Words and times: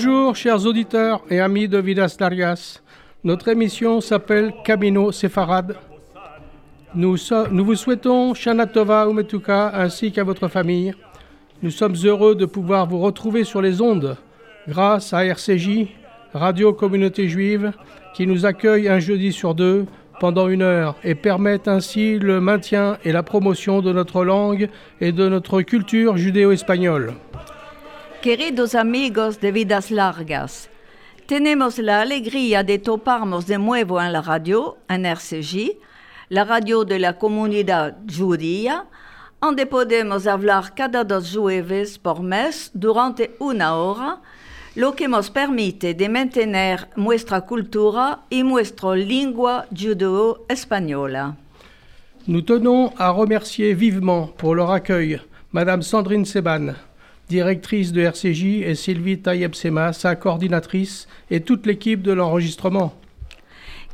Bonjour, 0.00 0.36
chers 0.36 0.64
auditeurs 0.64 1.22
et 1.28 1.40
amis 1.40 1.66
de 1.66 1.76
Vidas 1.76 2.18
Largas. 2.20 2.80
Notre 3.24 3.48
émission 3.48 4.00
s'appelle 4.00 4.52
Camino. 4.64 5.10
Nous, 6.94 7.16
nous, 7.50 7.64
vous 7.64 7.74
souhaitons 7.74 8.32
Shana 8.32 8.66
Tova 8.66 9.08
Umetuka 9.10 9.72
ainsi 9.74 10.12
qu'à 10.12 10.22
votre 10.22 10.46
famille. 10.46 10.94
Nous 11.64 11.72
sommes 11.72 11.96
heureux 12.04 12.36
de 12.36 12.46
pouvoir 12.46 12.86
vous 12.86 13.00
retrouver 13.00 13.42
sur 13.42 13.60
les 13.60 13.82
ondes 13.82 14.16
grâce 14.68 15.12
à 15.12 15.24
RCJ, 15.24 15.88
Radio 16.32 16.72
Communauté 16.72 17.28
Juive, 17.28 17.72
qui 18.14 18.28
nous 18.28 18.46
accueille 18.46 18.88
un 18.88 19.00
jeudi 19.00 19.32
sur 19.32 19.56
deux 19.56 19.84
pendant 20.20 20.48
une 20.48 20.62
heure 20.62 20.94
et 21.02 21.16
permettent 21.16 21.66
ainsi 21.66 22.20
le 22.20 22.40
maintien 22.40 22.98
et 23.04 23.10
la 23.10 23.24
promotion 23.24 23.82
de 23.82 23.92
notre 23.92 24.24
langue 24.24 24.68
et 25.00 25.10
de 25.10 25.28
notre 25.28 25.62
culture 25.62 26.16
judéo-espagnole. 26.16 27.14
Queridos 28.22 28.74
amigos 28.74 29.40
de 29.40 29.52
Vidas 29.52 29.92
Largas, 29.92 30.68
tenemos 31.26 31.78
la 31.78 32.00
alegría 32.00 32.64
de 32.64 32.80
toparnos 32.80 33.46
de 33.46 33.58
nuevo 33.58 34.02
en 34.02 34.12
la 34.12 34.22
radio, 34.22 34.76
en 34.88 35.06
RCJ, 35.06 35.78
la 36.28 36.44
radio 36.44 36.84
de 36.84 36.98
la 36.98 37.16
comunidad 37.16 37.96
judía, 38.12 38.86
donde 39.40 39.66
podemos 39.66 40.26
hablar 40.26 40.74
cada 40.74 41.04
dos 41.04 41.32
jueves 41.32 41.96
por 42.00 42.20
mes 42.20 42.72
durante 42.74 43.36
una 43.38 43.76
hora 43.76 44.20
lo 44.74 44.96
que 44.96 45.06
nos 45.06 45.30
permite 45.30 45.94
de 45.94 46.08
mantener 46.08 46.88
nuestra 46.96 47.42
cultura 47.42 48.24
y 48.30 48.42
nuestra 48.42 48.96
lengua 48.96 49.66
judeo-española. 49.70 51.36
Nous 52.26 52.42
tenons 52.42 52.92
à 52.98 53.10
remercier 53.10 53.74
vivement 53.74 54.26
pour 54.36 54.56
leur 54.56 54.72
accueil 54.72 55.20
Madame 55.52 55.82
Sandrine 55.82 56.26
Seban, 56.26 56.74
directrice 57.28 57.92
de 57.92 58.02
RCJ, 58.02 58.62
et 58.62 58.74
Sylvie 58.74 59.18
Tayeb-Sema, 59.18 59.92
sa 59.92 60.16
coordinatrice, 60.16 61.08
et 61.30 61.40
toute 61.40 61.66
l'équipe 61.66 62.02
de 62.02 62.12
l'enregistrement. 62.12 62.94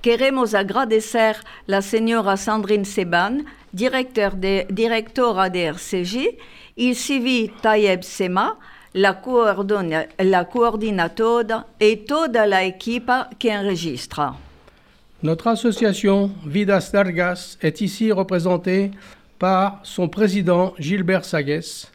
Queremos 0.02 0.54
agradecer 0.54 1.32
la 1.66 1.80
señora 1.80 2.36
Sandrine 2.36 2.84
Seban, 2.84 3.38
directeur 3.72 4.36
de, 4.36 4.64
directora 4.70 5.48
de 5.48 5.60
RCJ, 5.60 6.36
y 6.76 6.94
Sylvie 6.94 7.50
Tayeb-Sema, 7.62 8.58
la, 8.94 9.14
coordina, 9.14 10.06
la 10.18 10.44
coordinatora 10.44 11.66
et 11.80 12.04
toute 12.04 12.36
l'équipe 12.46 13.10
qui 13.38 13.50
enregistre. 13.50 14.34
Notre 15.22 15.46
association 15.48 16.30
Vidas 16.44 16.90
Dargas 16.92 17.56
est 17.62 17.80
ici 17.80 18.12
représentée 18.12 18.90
par 19.38 19.80
son 19.82 20.08
président 20.08 20.74
Gilbert 20.78 21.24
Sagues, 21.24 21.88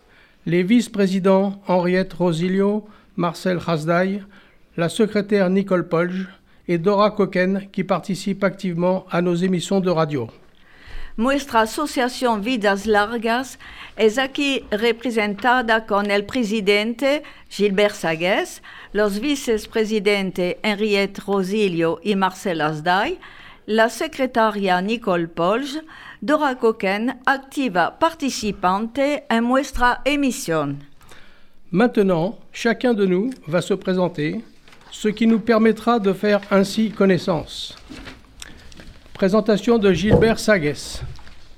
les 0.49 0.63
vice-présidents 0.63 1.61
Henriette 1.67 2.13
Rosilio, 2.13 2.87
Marcel 3.15 3.59
Hasday, 3.65 4.23
la 4.77 4.89
secrétaire 4.89 5.49
Nicole 5.51 5.87
Polge 5.87 6.27
et 6.67 6.79
Dora 6.79 7.11
Coquen 7.11 7.67
qui 7.71 7.83
participent 7.83 8.43
activement 8.43 9.05
à 9.11 9.21
nos 9.21 9.35
émissions 9.35 9.79
de 9.79 9.91
radio. 9.91 10.27
Nuestra 11.17 11.61
asociación 11.61 12.41
Vidas 12.41 12.85
Largas 12.85 13.59
es 13.97 14.17
aquí 14.17 14.63
representada 14.71 15.85
con 15.85 16.09
el 16.09 16.25
presidente 16.25 17.21
Gilbert 17.49 17.93
Sagues, 17.93 18.63
los 18.93 19.19
vicepresidentes 19.19 20.55
Henriette 20.63 21.19
Rosilio 21.19 21.99
y 22.03 22.15
Marcel 22.15 22.61
Asday, 22.61 23.19
la 23.67 23.89
secretaria 23.89 24.81
Nicole 24.81 25.27
Polge, 25.27 25.81
Dora 26.21 26.55
Coquen, 26.55 27.15
activa 27.25 27.91
participante 27.97 29.23
en 29.29 29.41
nuestra 29.41 30.01
émission. 30.03 30.75
Maintenant, 31.71 32.37
chacun 32.51 32.93
de 32.93 33.05
nous 33.05 33.29
va 33.47 33.61
se 33.61 33.73
présenter, 33.73 34.43
ce 34.91 35.07
qui 35.07 35.27
nous 35.27 35.39
permettra 35.39 35.97
de 35.97 36.11
faire 36.11 36.41
ainsi 36.51 36.91
connaissance. 36.91 37.73
Présentation 39.13 39.77
de 39.77 39.93
Gilbert 39.93 40.39
Sagues. 40.39 40.99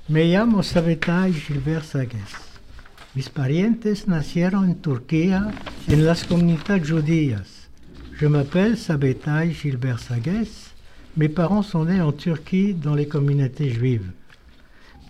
Me 0.08 0.22
llamo 0.22 0.62
Sabetai 0.62 1.32
Gilbert 1.32 1.84
Sagues. 1.84 2.36
Mis 3.16 3.28
parientes 3.28 4.06
nacieron 4.06 4.64
en 4.68 4.74
Turquía 4.74 5.50
en 5.88 6.04
las 6.04 6.22
comunidades 6.22 6.88
judías. 6.88 7.68
Je 8.12 8.28
m'appelle 8.28 8.76
Sabetai 8.76 9.52
Gilbert 9.52 9.98
Sagues. 9.98 10.70
Mes 11.16 11.28
parents 11.28 11.64
sont 11.64 11.84
nés 11.84 12.00
en 12.00 12.12
Turquie 12.12 12.74
dans 12.74 12.94
les 12.94 13.08
communautés 13.08 13.70
juives. 13.70 14.12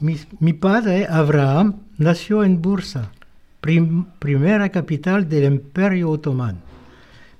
Mi, 0.02 0.18
mi 0.40 0.52
padre 0.52 1.06
Abraham 1.08 1.76
nació 1.96 2.42
en 2.42 2.60
Bursa, 2.60 3.12
prim, 3.60 4.06
primera 4.18 4.68
capital 4.70 5.28
del 5.28 5.44
Imperio 5.44 6.10
Otomano. 6.10 6.58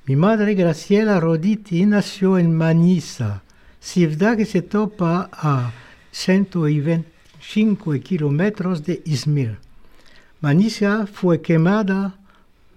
Mi 0.07 0.15
madre 0.15 0.55
Graciela 0.55 1.19
Roditi 1.19 1.85
nació 1.87 2.39
en 2.39 2.57
Manisa, 2.57 3.43
ciudad 3.81 4.37
que 4.37 4.45
se 4.45 4.63
topa 4.63 5.29
a 5.33 5.73
125 6.13 7.95
kilómetros 7.95 8.85
de 8.85 9.03
Izmir. 9.07 9.59
Manisa 10.41 11.09
fue 11.13 11.43
quemada 11.43 12.15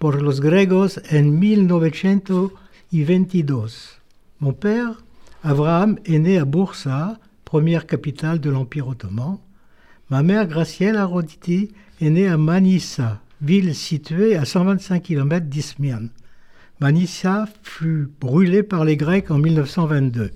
por 0.00 0.20
los 0.20 0.40
griegos 0.40 1.00
en 1.10 1.38
1922. 1.38 4.00
Mon 4.40 4.52
père, 4.52 4.96
Abraham, 5.44 6.00
est 6.04 6.18
né 6.18 6.38
à 6.38 6.44
Bursa, 6.44 7.20
première 7.44 7.86
capitale 7.86 8.40
de 8.40 8.50
l'Empire 8.50 8.88
ottoman. 8.88 9.38
Ma 10.08 10.22
mère, 10.22 10.46
Graciela 10.46 11.04
Roditi, 11.04 11.70
est 12.00 12.10
née 12.10 12.28
à 12.28 12.36
Manisa, 12.36 13.20
ville 13.40 13.74
située 13.74 14.36
à 14.36 14.44
125 14.44 15.02
km 15.02 15.46
d'Izmir. 15.46 15.98
Manisa 16.78 17.48
fut 17.62 18.08
brûlée 18.20 18.62
par 18.62 18.84
les 18.84 18.96
Grecs 18.96 19.30
en 19.32 19.38
1922. 19.38 20.30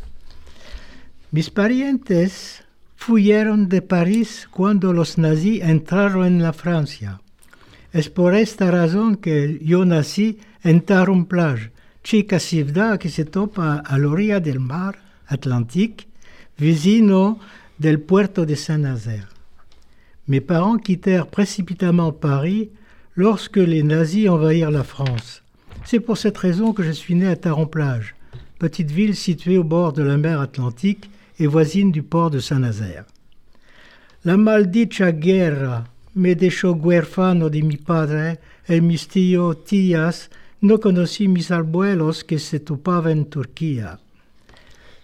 Mis 1.33 1.51
parientes 1.51 2.65
fuyeron 2.97 3.69
de 3.69 3.81
París 3.81 4.49
cuando 4.51 4.93
los 4.93 5.19
nazis 5.19 5.63
entraron 5.63 6.25
en 6.27 6.43
la 6.43 6.53
Francia. 6.53 7.21
Es 7.93 8.09
por 8.09 8.35
esta 8.35 8.73
razón 8.73 9.17
que 9.17 9.61
yo 9.63 9.85
nací 9.85 10.39
en 10.65 10.81
Tarum 10.81 11.27
Plage, 11.27 11.71
chica 12.03 12.41
ciudad 12.41 12.99
que 12.99 13.09
se 13.09 13.25
topa 13.25 13.77
a 13.77 13.99
la 13.99 14.09
orilla 14.09 14.41
del 14.41 14.59
mar 14.59 14.99
Atlantique, 15.29 16.09
vecino 16.59 17.39
del 17.79 18.01
puerto 18.01 18.45
de 18.45 18.57
Saint-Nazaire. 18.57 19.40
Mes 20.31 20.41
parents 20.41 20.79
quittèrent 20.79 21.27
précipitamment 21.27 22.13
Paris 22.13 22.71
lorsque 23.17 23.57
les 23.57 23.83
nazis 23.83 24.29
envahirent 24.29 24.71
la 24.71 24.85
France. 24.85 25.43
C'est 25.85 25.99
pour 25.99 26.19
cette 26.19 26.39
raison 26.39 26.73
que 26.73 26.85
je 26.85 26.93
suis 26.93 27.17
né 27.17 27.27
à 27.27 27.35
Taron-Plage, 27.35 28.15
petite 28.61 28.93
ville 28.93 29.17
située 29.17 29.59
au 29.59 29.65
bord 29.65 29.93
de 29.93 30.05
la 30.05 30.17
mer 30.17 30.41
Atlantique 30.41 31.11
et 31.41 31.49
voisine 31.49 31.91
du 31.91 32.05
port 32.05 32.31
de 32.31 32.39
Saint-Nazaire. 32.39 33.07
La 34.25 34.37
maldicha 34.37 35.11
guerra 35.11 35.83
me 36.15 36.37
dejó 36.37 36.77
huérfano 36.77 37.51
de 37.51 37.63
mi 37.63 37.77
padre 37.77 38.39
et 38.69 38.81
mis 38.81 39.09
tíos 39.09 39.65
tías 39.65 40.31
no 40.63 40.79
conocí 40.79 41.27
mis 41.27 41.51
abuelos 41.51 42.23
que 42.23 42.39
se 42.39 42.61
topaban 42.61 43.19
en 43.19 43.25
Turquía. 43.25 43.99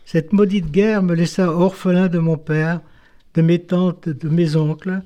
Cette 0.04 0.32
maudite 0.32 0.70
guerre 0.70 1.02
me 1.02 1.16
laissa 1.16 1.50
orphelin 1.50 2.06
de 2.06 2.20
mon 2.20 2.38
père, 2.38 2.80
de 3.34 3.42
mes 3.42 3.58
tantes, 3.58 4.08
de 4.08 4.28
mes 4.28 4.54
oncles. 4.54 5.02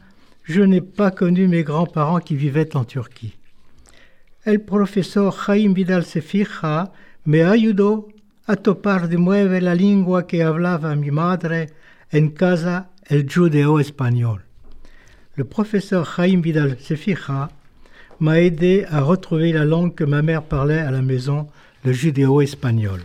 Je 0.52 0.62
n'ai 0.62 0.81
pas 0.81 1.12
connu 1.12 1.47
mes 1.47 1.62
grands-parents 1.62 2.19
qui 2.19 2.35
vivaient 2.35 2.75
en 2.75 2.82
Turquie. 2.82 3.37
El 4.44 4.58
profesor 4.64 5.32
Jaime 5.47 5.75
Vidal 5.75 6.05
Sefija 6.05 6.91
me 7.25 7.44
ayudó 7.44 8.08
a 8.49 8.56
topar 8.56 9.08
de 9.08 9.17
nuevo 9.17 9.61
la 9.61 9.76
lengua 9.76 10.26
que 10.26 10.43
hablaba 10.43 10.97
mi 10.97 11.12
madre 11.12 11.69
en 12.11 12.31
casa, 12.31 12.88
el 13.08 13.29
judeo 13.32 13.79
espagnol. 13.79 14.41
Le 15.37 15.44
professeur 15.44 16.05
Jaime 16.05 16.43
Vidal 16.43 16.76
Sefija 16.81 17.50
m'a 18.19 18.41
aidé 18.41 18.87
à 18.91 19.03
retrouver 19.03 19.53
la 19.53 19.64
langue 19.64 19.94
que 19.94 20.03
ma 20.03 20.20
mère 20.20 20.43
parlait 20.43 20.81
à 20.81 20.91
la 20.91 21.00
maison, 21.00 21.46
le 21.85 21.93
judéo-espagnol. 21.93 23.03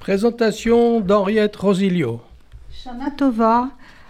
Présentation 0.00 1.00
d'Henriette 1.00 1.56
Rosilio. 1.56 2.22
Shana 2.72 3.10
Tova, 3.10 3.68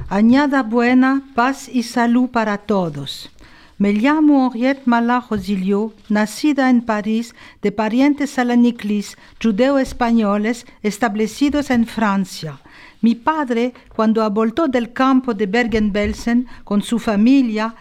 añada 0.09 0.63
buena, 0.63 1.23
paz 1.35 1.69
y 1.69 1.83
salud 1.83 2.31
para 2.31 2.59
todos. 2.59 3.31
Me 3.77 3.93
llamo 3.93 4.51
Henriette 4.53 4.87
Mala 4.87 5.25
Rosilio, 5.29 5.93
nacida 6.09 6.69
en 6.71 6.81
París 6.83 7.35
de 7.63 7.71
parientes 7.71 8.31
salaniclis 8.31 9.17
judeo-españoles 9.41 10.67
establecidos 10.83 11.71
en 11.71 11.87
Francia. 11.87 12.59
Mi 13.03 13.15
padre, 13.15 13.75
cuando 13.95 14.29
voltó 14.31 14.67
del 14.67 14.93
campo 14.93 15.33
de 15.33 15.47
Bergen-Belsen 15.47 16.49
con 16.65 16.83
su 16.83 16.99
familia, 16.99 17.77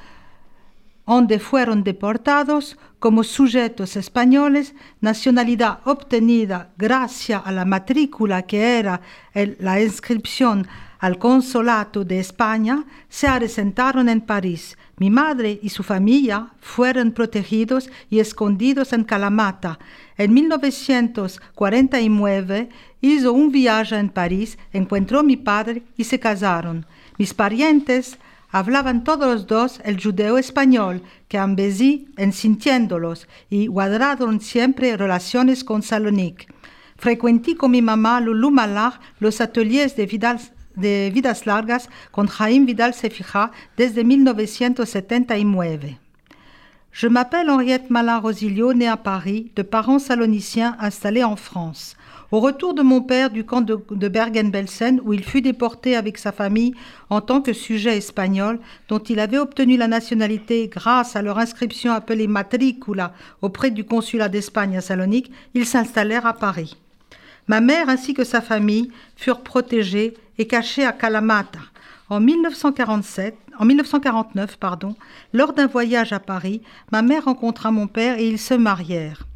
donde 1.07 1.39
fueron 1.39 1.83
deportados 1.83 2.77
como 3.00 3.24
sujetos 3.24 3.95
españoles, 3.95 4.75
nacionalidad 5.01 5.79
obtenida 5.85 6.69
gracias 6.77 7.41
a 7.44 7.51
la 7.51 7.65
matrícula 7.65 8.44
que 8.44 8.77
era 8.77 9.01
la 9.33 9.81
inscripción 9.81 10.68
al 11.00 11.20
consolato 11.20 12.04
de 12.04 12.20
España 12.20 12.84
se 13.10 13.28
asentaron 13.28 14.10
en 14.10 14.22
París. 14.22 14.78
Mi 14.98 15.10
madre 15.10 15.60
y 15.62 15.70
su 15.70 15.84
familia 15.84 16.52
fueron 16.60 17.12
protegidos 17.12 17.90
y 18.10 18.20
escondidos 18.20 18.92
en 18.94 19.04
Calamata. 19.04 19.78
En 20.18 20.34
1949 20.34 22.70
hizo 23.02 23.34
un 23.34 23.52
viaje 23.52 23.96
en 23.96 24.10
París, 24.10 24.58
encontró 24.74 25.20
a 25.20 25.24
mi 25.24 25.38
padre 25.38 25.84
y 25.98 26.04
se 26.04 26.20
casaron. 26.20 26.88
Mis 27.18 27.34
parientes 27.34 28.18
hablaban 28.50 29.04
todos 29.04 29.28
los 29.28 29.48
dos 29.48 29.82
el 29.84 30.02
judeo 30.02 30.38
español, 30.38 31.04
que 31.28 31.38
ambecí 31.38 32.08
en 32.18 32.32
sintiéndolos 32.34 33.28
y 33.50 33.68
guardaron 33.68 34.42
siempre 34.42 34.98
relaciones 34.98 35.64
con 35.64 35.84
Salonique. 35.84 36.48
Frecuenté 36.98 37.56
con 37.56 37.72
mi 37.72 37.82
mamá 37.82 38.20
Lulu 38.20 38.50
Malar 38.50 39.00
los 39.20 39.40
ateliers 39.42 39.96
de, 39.96 40.08
de 40.77 41.12
vidas 41.13 41.45
largas 41.45 41.89
con 42.12 42.27
Jaime 42.27 42.65
Vidal 42.65 42.94
Sefija 42.94 43.51
desde 43.77 44.03
1979. 44.03 45.97
Je 47.00 47.07
m'appelle 47.07 47.51
Henriette 47.51 47.91
Malin-Rosilio, 47.91 48.74
née 48.74 48.88
à 48.88 48.97
Paris, 48.97 49.51
de 49.56 49.62
parents 49.62 50.00
saloniciens 50.00 50.75
installés 50.79 51.24
en 51.24 51.35
France. 51.35 51.95
Au 52.31 52.39
retour 52.39 52.74
de 52.74 52.81
mon 52.81 53.01
père 53.01 53.29
du 53.29 53.45
camp 53.45 53.62
de, 53.62 54.07
Bergen-Belsen, 54.07 55.00
où 55.03 55.13
il 55.13 55.24
fut 55.24 55.41
déporté 55.41 55.95
avec 55.95 56.18
sa 56.18 56.31
famille 56.31 56.74
en 57.12 57.21
tant 57.21 57.41
que 57.41 57.53
sujet 57.53 57.97
espagnol, 57.97 58.59
dont 58.89 58.97
il 58.97 59.19
avait 59.19 59.38
obtenu 59.38 59.77
la 59.77 59.88
nationalité 59.88 60.68
grâce 60.68 61.15
à 61.15 61.21
leur 61.21 61.38
inscription 61.38 61.94
appelée 61.94 62.27
matricula 62.27 63.13
auprès 63.44 63.69
du 63.69 63.83
consulat 63.83 64.27
d'Espagne 64.27 64.77
à 64.77 64.81
Salonique, 64.81 65.31
ils 65.53 65.68
s'installèrent 65.68 66.25
à 66.25 66.33
Paris. 66.33 66.77
Ma 67.47 67.62
mère 67.62 67.89
ainsi 67.89 68.13
que 68.13 68.24
sa 68.24 68.41
famille 68.41 68.91
furent 69.15 69.41
protégés 69.41 70.15
et 70.38 70.48
cachés 70.48 70.86
à 70.86 70.92
Kalamata. 70.92 71.60
En 72.10 72.19
1947, 72.19 73.36
en 73.60 73.66
1949, 73.66 74.57
pardon, 74.57 74.95
lors 75.34 75.54
d'un 75.54 75.68
voyage 75.68 76.13
à 76.13 76.19
Paris, 76.19 76.62
ma 76.92 77.01
mère 77.01 77.25
rencontra 77.25 77.72
mon 77.72 77.88
père 77.88 78.18
et 78.18 78.28
ils 78.28 78.39
se 78.39 78.54
marièrent. 78.54 79.28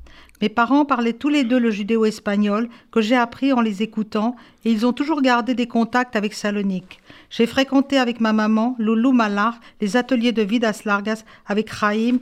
Mes 0.42 0.50
parents 0.50 0.86
parlaient 0.86 1.14
tous 1.14 1.30
les 1.30 1.44
deux 1.44 1.60
le 1.60 1.70
judéo-espagnol 1.70 2.68
que 2.92 3.00
j'ai 3.00 3.16
appris 3.16 3.54
en 3.54 3.62
les 3.62 3.84
écoutant 3.84 4.36
et 4.66 4.72
ils 4.72 4.88
ont 4.88 4.94
toujours 4.94 5.22
gardé 5.22 5.54
des 5.54 5.68
contacts 5.68 6.16
avec 6.16 6.34
Salonique. 6.34 7.00
J'ai 7.30 7.46
fréquenté 7.46 8.00
avec 8.00 8.20
ma 8.20 8.34
maman, 8.34 8.76
Loulou 8.80 9.12
Malar, 9.12 9.60
les 9.82 9.98
ateliers 9.98 10.32
de 10.32 10.42
Vidas 10.42 10.82
Largas 10.86 11.24
avec 11.46 11.70
Raïm 11.70 12.20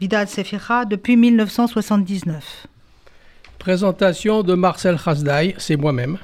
Vidal 0.00 0.26
Sefira 0.28 0.86
depuis 0.86 1.16
1979. 1.16 2.66
Présentation 3.58 4.42
de 4.42 4.54
Marcel 4.54 4.98
Khazdaï, 4.98 5.54
c'est 5.58 5.76
moi-même. 5.76 6.18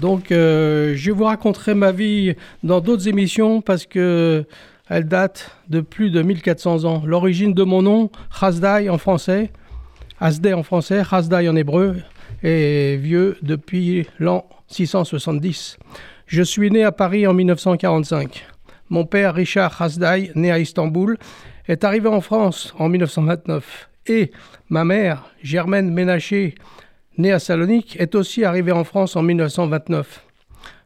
Donc, 0.00 0.32
euh, 0.32 0.94
je 0.96 1.12
vous 1.12 1.24
raconterai 1.24 1.74
ma 1.74 1.92
vie 1.92 2.34
dans 2.62 2.80
d'autres 2.80 3.06
émissions 3.06 3.60
parce 3.60 3.84
que 3.84 4.46
elle 4.88 5.06
date 5.06 5.56
de 5.68 5.80
plus 5.80 6.10
de 6.10 6.22
1400 6.22 6.84
ans. 6.84 7.02
L'origine 7.04 7.52
de 7.52 7.62
mon 7.62 7.82
nom, 7.82 8.10
Khazdaï 8.40 8.88
en 8.88 8.98
français, 8.98 9.50
Asdé 10.18 10.52
en 10.52 10.62
français, 10.62 11.02
Hasdai 11.10 11.48
en 11.48 11.54
hébreu, 11.54 11.96
est 12.42 12.96
vieux 12.96 13.36
depuis 13.42 14.06
l'an 14.18 14.46
670. 14.68 15.78
Je 16.26 16.42
suis 16.42 16.70
né 16.70 16.82
à 16.82 16.92
Paris 16.92 17.26
en 17.26 17.34
1945. 17.34 18.46
Mon 18.88 19.04
père, 19.04 19.34
Richard 19.34 19.80
Hasdai, 19.80 20.32
né 20.34 20.50
à 20.50 20.58
Istanbul, 20.58 21.18
est 21.68 21.84
arrivé 21.84 22.08
en 22.08 22.20
France 22.20 22.74
en 22.78 22.88
1929. 22.88 23.90
Et 24.06 24.32
ma 24.70 24.84
mère, 24.84 25.30
Germaine 25.42 25.90
Ménaché, 25.90 26.54
née 27.16 27.32
à 27.32 27.38
Salonique, 27.38 27.96
est 28.00 28.14
aussi 28.14 28.44
arrivée 28.44 28.72
en 28.72 28.84
France 28.84 29.16
en 29.16 29.22
1929. 29.22 30.24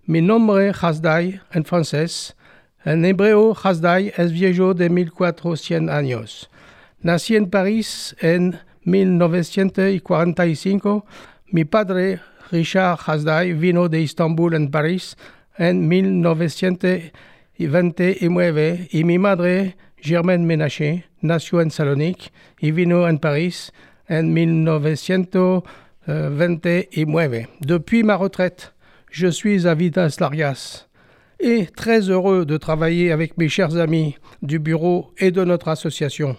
Mi 0.06 0.20
nombre 0.20 0.72
Hasdai 0.82 1.40
en 1.54 1.64
français. 1.64 2.34
En 2.84 3.02
hebreo, 3.02 3.56
Hasdai 3.62 4.12
es 4.16 4.30
viejo 4.30 4.74
de 4.74 4.88
1400 4.88 5.88
años. 5.88 6.50
Nací 7.02 7.36
en 7.36 7.46
Paris 7.46 8.14
en 8.22 8.52
1945, 8.84 11.04
mi 11.52 11.64
padre 11.64 12.20
Richard 12.50 13.00
Hasdai 13.06 13.54
vino 13.54 13.88
de 13.88 14.00
Istanbul 14.00 14.54
en 14.54 14.70
París 14.70 15.16
en 15.58 15.88
1929 15.88 18.88
y 18.90 19.04
mi 19.04 19.18
madre 19.18 19.76
Germaine 19.96 20.44
Ménaché 20.44 21.04
nació 21.22 21.62
en 21.62 21.70
Salonique 21.70 22.32
y 22.60 22.72
vino 22.72 23.08
en 23.08 23.18
París 23.18 23.72
en 24.08 24.34
1929. 26.06 27.46
Depuis 27.60 28.02
ma 28.02 28.16
retraite, 28.16 28.74
je 29.10 29.26
suis 29.26 29.66
à 29.66 29.74
Vidas 29.74 30.16
Larias 30.20 30.86
et 31.40 31.66
très 31.66 32.10
heureux 32.10 32.44
de 32.44 32.56
travailler 32.56 33.12
avec 33.12 33.38
mes 33.38 33.48
chers 33.48 33.76
amis 33.76 34.16
du 34.42 34.58
bureau 34.58 35.12
et 35.18 35.30
de 35.30 35.44
notre 35.44 35.68
association. 35.68 36.36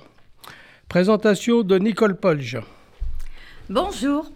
Présentation 0.88 1.64
de 1.64 1.78
Nicole 1.78 2.16
Polge. 2.16 2.60
Bonjour, 3.70 4.32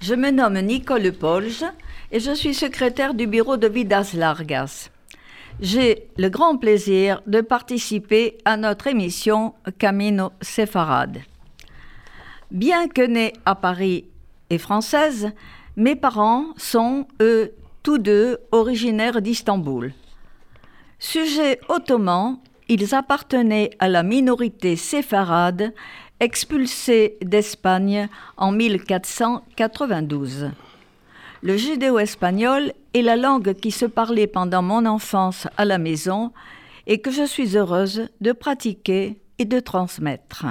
je 0.00 0.14
me 0.14 0.30
nomme 0.30 0.60
Nicole 0.60 1.12
Polge 1.12 1.64
et 2.12 2.20
je 2.20 2.34
suis 2.34 2.54
secrétaire 2.54 3.14
du 3.14 3.26
bureau 3.26 3.56
de 3.56 3.68
Vidas 3.68 4.12
Largas. 4.14 4.90
J'ai 5.60 6.08
le 6.16 6.28
grand 6.28 6.56
plaisir 6.56 7.22
de 7.26 7.40
participer 7.40 8.38
à 8.44 8.56
notre 8.56 8.86
émission 8.86 9.54
Camino 9.78 10.32
Sefarad. 10.40 11.18
Bien 12.50 12.88
que 12.88 13.02
née 13.02 13.32
à 13.44 13.54
Paris 13.54 14.04
et 14.50 14.58
française, 14.58 15.32
mes 15.76 15.96
parents 15.96 16.46
sont, 16.56 17.06
eux, 17.20 17.54
tous 17.82 17.98
deux 17.98 18.38
originaires 18.52 19.22
d'Istanbul. 19.22 19.92
Sujet 20.98 21.60
ottoman 21.68 22.38
ils 22.68 22.94
appartenaient 22.94 23.70
à 23.78 23.88
la 23.88 24.02
minorité 24.02 24.76
séfarade 24.76 25.72
expulsée 26.20 27.16
d'Espagne 27.22 28.08
en 28.36 28.52
1492. 28.52 30.50
Le 31.40 31.56
judéo-espagnol 31.56 32.74
est 32.92 33.02
la 33.02 33.16
langue 33.16 33.54
qui 33.54 33.70
se 33.70 33.86
parlait 33.86 34.26
pendant 34.26 34.60
mon 34.62 34.84
enfance 34.84 35.46
à 35.56 35.64
la 35.64 35.78
maison 35.78 36.32
et 36.86 37.00
que 37.00 37.10
je 37.10 37.24
suis 37.24 37.56
heureuse 37.56 38.10
de 38.20 38.32
pratiquer 38.32 39.18
et 39.38 39.44
de 39.44 39.60
transmettre. 39.60 40.44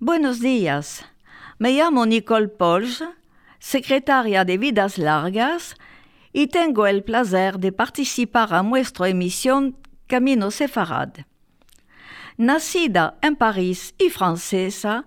Buenos 0.00 0.40
días. 0.40 1.04
Me 1.58 1.72
Nicole 2.06 2.48
Polge, 2.48 3.04
secretaria 3.58 4.44
de 4.44 4.58
Vidas 4.58 4.98
Largas, 4.98 5.74
y 6.32 6.48
tengo 6.48 6.86
el 6.86 7.02
placer 7.02 7.58
de 7.58 7.72
participar 7.72 8.52
a 8.52 8.62
nuestra 8.62 9.08
emisión 9.08 9.78
Camino 10.06 10.50
Sefarad. 10.50 11.14
Nacida 12.36 13.16
en 13.22 13.36
París 13.36 13.94
y 13.96 14.10
francesa, 14.10 15.06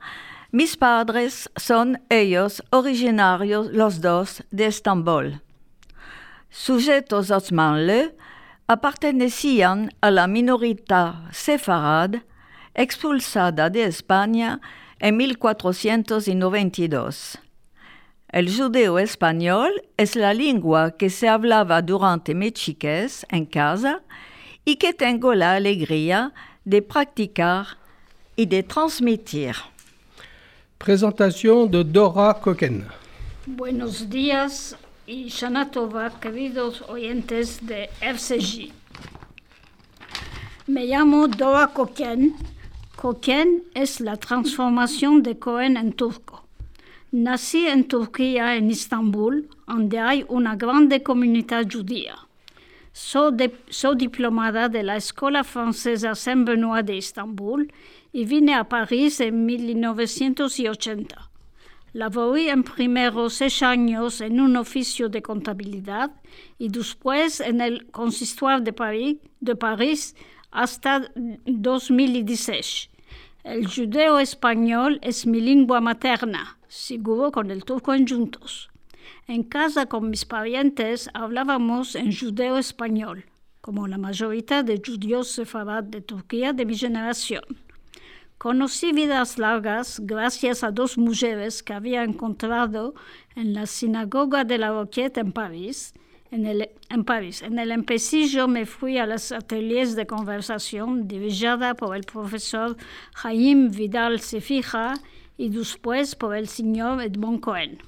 mis 0.51 0.75
padres 0.75 1.51
son 1.55 2.01
ellos 2.09 2.63
originarios 2.71 3.67
los 3.71 4.01
dos 4.01 4.43
de 4.49 4.65
Estambul. 4.65 5.43
Sujetos 6.49 7.29
osmanle, 7.29 8.15
appartenecían 8.65 9.91
a 10.01 10.09
la 10.09 10.25
minorité 10.25 11.13
sefarad 11.31 12.15
expulsada 12.73 13.69
de 13.69 13.83
España 13.83 14.59
en 14.99 15.17
1492. 15.17 17.39
El 18.31 18.55
judeo 18.55 18.99
español 18.99 19.81
es 19.97 20.15
la 20.15 20.33
lengua 20.33 20.91
que 20.91 21.09
se 21.09 21.27
hablaba 21.27 21.81
durante 21.81 22.35
mi 22.35 22.51
chiquez 22.51 23.25
en 23.29 23.45
casa 23.45 24.03
y 24.65 24.75
que 24.75 24.93
tengo 24.93 25.33
la 25.33 25.55
alegría 25.55 26.33
de 26.63 26.81
practicar 26.81 27.65
y 28.35 28.45
de 28.45 28.61
transmitir. 28.61 29.55
Presentación 30.77 31.71
de 31.71 31.83
Dora 31.83 32.35
Koken. 32.35 32.85
Buenos 33.47 34.09
días 34.09 34.77
y 35.07 35.29
Shanatova, 35.29 36.19
queridos 36.19 36.83
oyentes 36.87 37.65
de 37.65 37.89
FCG. 37.99 38.71
Me 40.67 40.85
llamo 40.85 41.27
Dora 41.27 41.67
Koken. 41.67 42.35
Koken 42.99 43.63
es 43.75 44.01
la 44.01 44.17
transformación 44.17 45.23
de 45.23 45.39
Cohen 45.39 45.77
en 45.77 45.93
turco. 45.93 46.43
Nací 47.13 47.65
en 47.65 47.87
Turquía, 47.87 48.57
en 48.57 48.69
Estambul, 48.69 49.47
donde 49.65 49.99
hay 49.99 50.25
una 50.27 50.57
grande 50.57 51.01
comunidad 51.01 51.65
judía. 51.71 52.17
Soy, 52.91 53.37
diplomada 53.95 54.67
de 54.67 54.83
la 54.83 54.97
Escuela 54.97 55.45
Francesa 55.45 56.13
Saint 56.13 56.45
Benoît 56.45 56.83
de 56.83 56.97
Estambul 56.97 57.71
y 58.11 58.25
vine 58.25 58.53
a 58.53 58.65
París 58.65 59.21
en 59.21 59.45
1980. 59.45 61.29
Laboré 61.93 62.49
en 62.49 62.63
primeros 62.63 63.35
seis 63.35 63.63
años 63.63 64.19
en 64.19 64.41
un 64.41 64.57
oficio 64.57 65.07
de 65.07 65.21
contabilidad 65.21 66.11
y 66.57 66.67
después 66.67 67.39
en 67.39 67.61
el 67.61 67.89
Consistoire 67.91 68.59
de 68.59 68.73
de 69.39 69.55
París 69.55 70.15
hasta 70.51 71.11
2016. 71.45 72.89
El 73.43 73.67
judeo 73.67 74.19
español 74.19 74.99
es 75.01 75.25
mi 75.25 75.41
lengua 75.41 75.81
materna, 75.81 76.57
seguro 76.67 77.31
con 77.31 77.51
el 77.51 77.63
turco 77.63 77.93
en 77.93 78.07
juntos. 78.07 78.69
En 79.27 79.43
casa 79.43 79.85
con 79.85 80.09
mis 80.09 80.25
parientes 80.25 81.09
hablábamos 81.13 81.95
en 81.95 82.15
judeo 82.15 82.57
español, 82.57 83.25
como 83.61 83.87
la 83.87 83.97
mayoría 83.97 84.63
de 84.63 84.81
judíos 84.85 85.29
sefarad 85.29 85.83
de 85.83 86.01
Turquía 86.01 86.53
de 86.53 86.65
mi 86.65 86.75
generación. 86.75 87.43
Conocí 88.39 88.93
vidas 88.93 89.37
largas 89.37 89.99
gracias 90.01 90.63
a 90.63 90.71
dos 90.71 90.97
mujeres 90.97 91.61
que 91.61 91.73
había 91.73 92.03
encontrado 92.03 92.93
en 93.35 93.53
la 93.53 93.65
sinagoga 93.65 94.45
de 94.45 94.57
la 94.57 94.69
Roquette 94.69 95.17
en 95.17 95.33
París. 95.33 95.93
En 96.31 96.45
el, 96.45 96.69
en 96.89 97.03
París. 97.03 97.41
En 97.41 97.57
el 97.57 97.74
me 98.48 98.65
fui 98.65 99.00
a 99.00 99.07
los 99.07 99.31
ateliers 99.31 99.95
de 99.95 100.05
conversación 100.05 101.07
dirigida 101.07 101.74
por 101.74 101.95
el 101.95 102.03
profesor 102.03 102.77
Jaime 103.15 103.69
Vidal 103.69 104.19
Sefija 104.19 104.93
y 105.38 105.50
después 105.50 106.15
por 106.15 106.36
el 106.36 106.48
señor 106.48 107.01
Edmond 107.01 107.39
Cohen. 107.39 107.79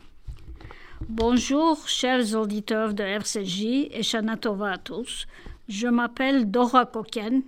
Bonjour, 1.07 1.87
chers 1.87 2.33
auditeurs 2.33 2.95
de 2.95 3.03
RCJ 3.03 3.89
et 3.91 4.01
Shana 4.01 4.37
Tova 4.37 4.71
à 4.73 4.77
tous. 4.77 5.27
Je 5.67 5.87
m'appelle 5.87 6.49
Dora 6.49 6.85
Koken. 6.85 7.43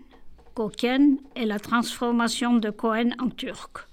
Koken 0.54 1.18
est 1.36 1.48
la 1.48 1.60
transformation 1.60 2.58
de 2.58 2.70
Cohen 2.70 3.16
en 3.20 3.30
turc. 3.30 3.88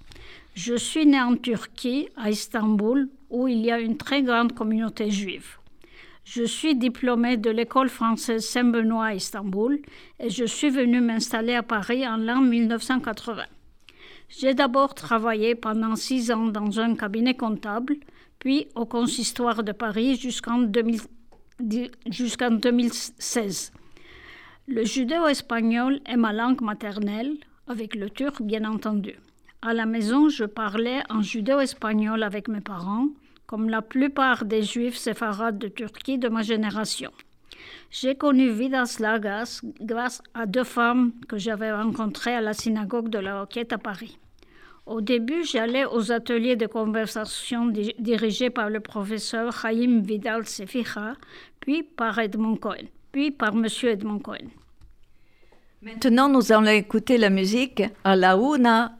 Je 0.54 0.74
suis 0.74 1.06
née 1.06 1.20
en 1.20 1.36
Turquie, 1.36 2.08
à 2.16 2.30
Istanbul, 2.30 3.08
où 3.30 3.48
il 3.48 3.64
y 3.64 3.70
a 3.70 3.78
une 3.78 3.96
très 3.96 4.22
grande 4.22 4.52
communauté 4.52 5.10
juive. 5.10 5.59
Je 6.32 6.44
suis 6.44 6.76
diplômée 6.76 7.38
de 7.38 7.50
l'école 7.50 7.88
française 7.88 8.46
Saint-Benoît 8.46 9.06
à 9.06 9.14
Istanbul 9.14 9.80
et 10.20 10.30
je 10.30 10.44
suis 10.44 10.70
venue 10.70 11.00
m'installer 11.00 11.56
à 11.56 11.64
Paris 11.64 12.06
en 12.06 12.18
l'an 12.18 12.40
1980. 12.40 13.42
J'ai 14.28 14.54
d'abord 14.54 14.94
travaillé 14.94 15.56
pendant 15.56 15.96
six 15.96 16.30
ans 16.30 16.46
dans 16.46 16.78
un 16.78 16.94
cabinet 16.94 17.34
comptable, 17.34 17.96
puis 18.38 18.68
au 18.76 18.86
consistoire 18.86 19.64
de 19.64 19.72
Paris 19.72 20.14
jusqu'en 20.14 20.70
jusqu'en 22.06 22.52
2016. 22.52 23.72
Le 24.68 24.84
judéo-espagnol 24.84 25.98
est 26.06 26.16
ma 26.16 26.32
langue 26.32 26.60
maternelle, 26.60 27.38
avec 27.66 27.96
le 27.96 28.08
turc 28.08 28.40
bien 28.40 28.64
entendu. 28.66 29.16
À 29.62 29.74
la 29.74 29.84
maison, 29.84 30.28
je 30.28 30.44
parlais 30.44 31.02
en 31.10 31.22
judéo-espagnol 31.22 32.22
avec 32.22 32.46
mes 32.46 32.60
parents, 32.60 33.08
comme 33.50 33.68
la 33.68 33.82
plupart 33.82 34.44
des 34.44 34.62
juifs 34.62 34.96
séfarades 34.96 35.58
de 35.58 35.66
Turquie 35.66 36.18
de 36.18 36.28
ma 36.28 36.42
génération. 36.42 37.10
J'ai 37.90 38.14
connu 38.14 38.48
Vidas 38.52 38.98
Lagas 39.00 39.60
grâce 39.80 40.22
à 40.34 40.46
deux 40.46 40.62
femmes 40.62 41.10
que 41.28 41.36
j'avais 41.36 41.72
rencontrées 41.72 42.36
à 42.36 42.40
la 42.40 42.52
synagogue 42.52 43.08
de 43.08 43.18
la 43.18 43.40
Roquette 43.40 43.72
à 43.72 43.78
Paris. 43.78 44.20
Au 44.86 45.00
début, 45.00 45.42
j'allais 45.42 45.84
aux 45.84 46.12
ateliers 46.12 46.54
de 46.54 46.66
conversation 46.66 47.66
di- 47.66 47.92
dirigés 47.98 48.50
par 48.50 48.70
le 48.70 48.78
professeur 48.78 49.52
Chaim 49.52 50.00
Vidal 50.04 50.46
Seficha, 50.46 51.14
puis 51.58 51.82
par 51.82 52.20
Edmond 52.20 52.54
Cohen, 52.56 52.86
puis 53.10 53.32
par 53.32 53.52
Monsieur 53.56 53.90
Edmond 53.90 54.20
Cohen. 54.20 54.48
Maintenant, 55.82 56.28
nous 56.28 56.52
allons 56.52 56.70
écouter 56.84 57.18
la 57.18 57.30
musique 57.30 57.82
à 58.04 58.14
la 58.14 58.36
Una 58.36 58.94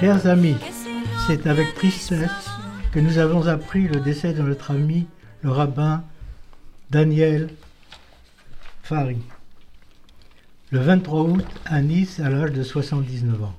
Chers 0.00 0.28
amis, 0.28 0.54
c'est 1.26 1.44
avec 1.48 1.74
tristesse 1.74 2.48
que 2.92 3.00
nous 3.00 3.18
avons 3.18 3.48
appris 3.48 3.88
le 3.88 3.98
décès 3.98 4.32
de 4.32 4.42
notre 4.42 4.70
ami, 4.70 5.06
le 5.42 5.50
rabbin 5.50 6.04
Daniel 6.88 7.48
Fari, 8.84 9.18
le 10.70 10.78
23 10.78 11.22
août 11.22 11.44
à 11.64 11.82
Nice 11.82 12.20
à 12.20 12.30
l'âge 12.30 12.52
de 12.52 12.62
79 12.62 13.42
ans. 13.42 13.54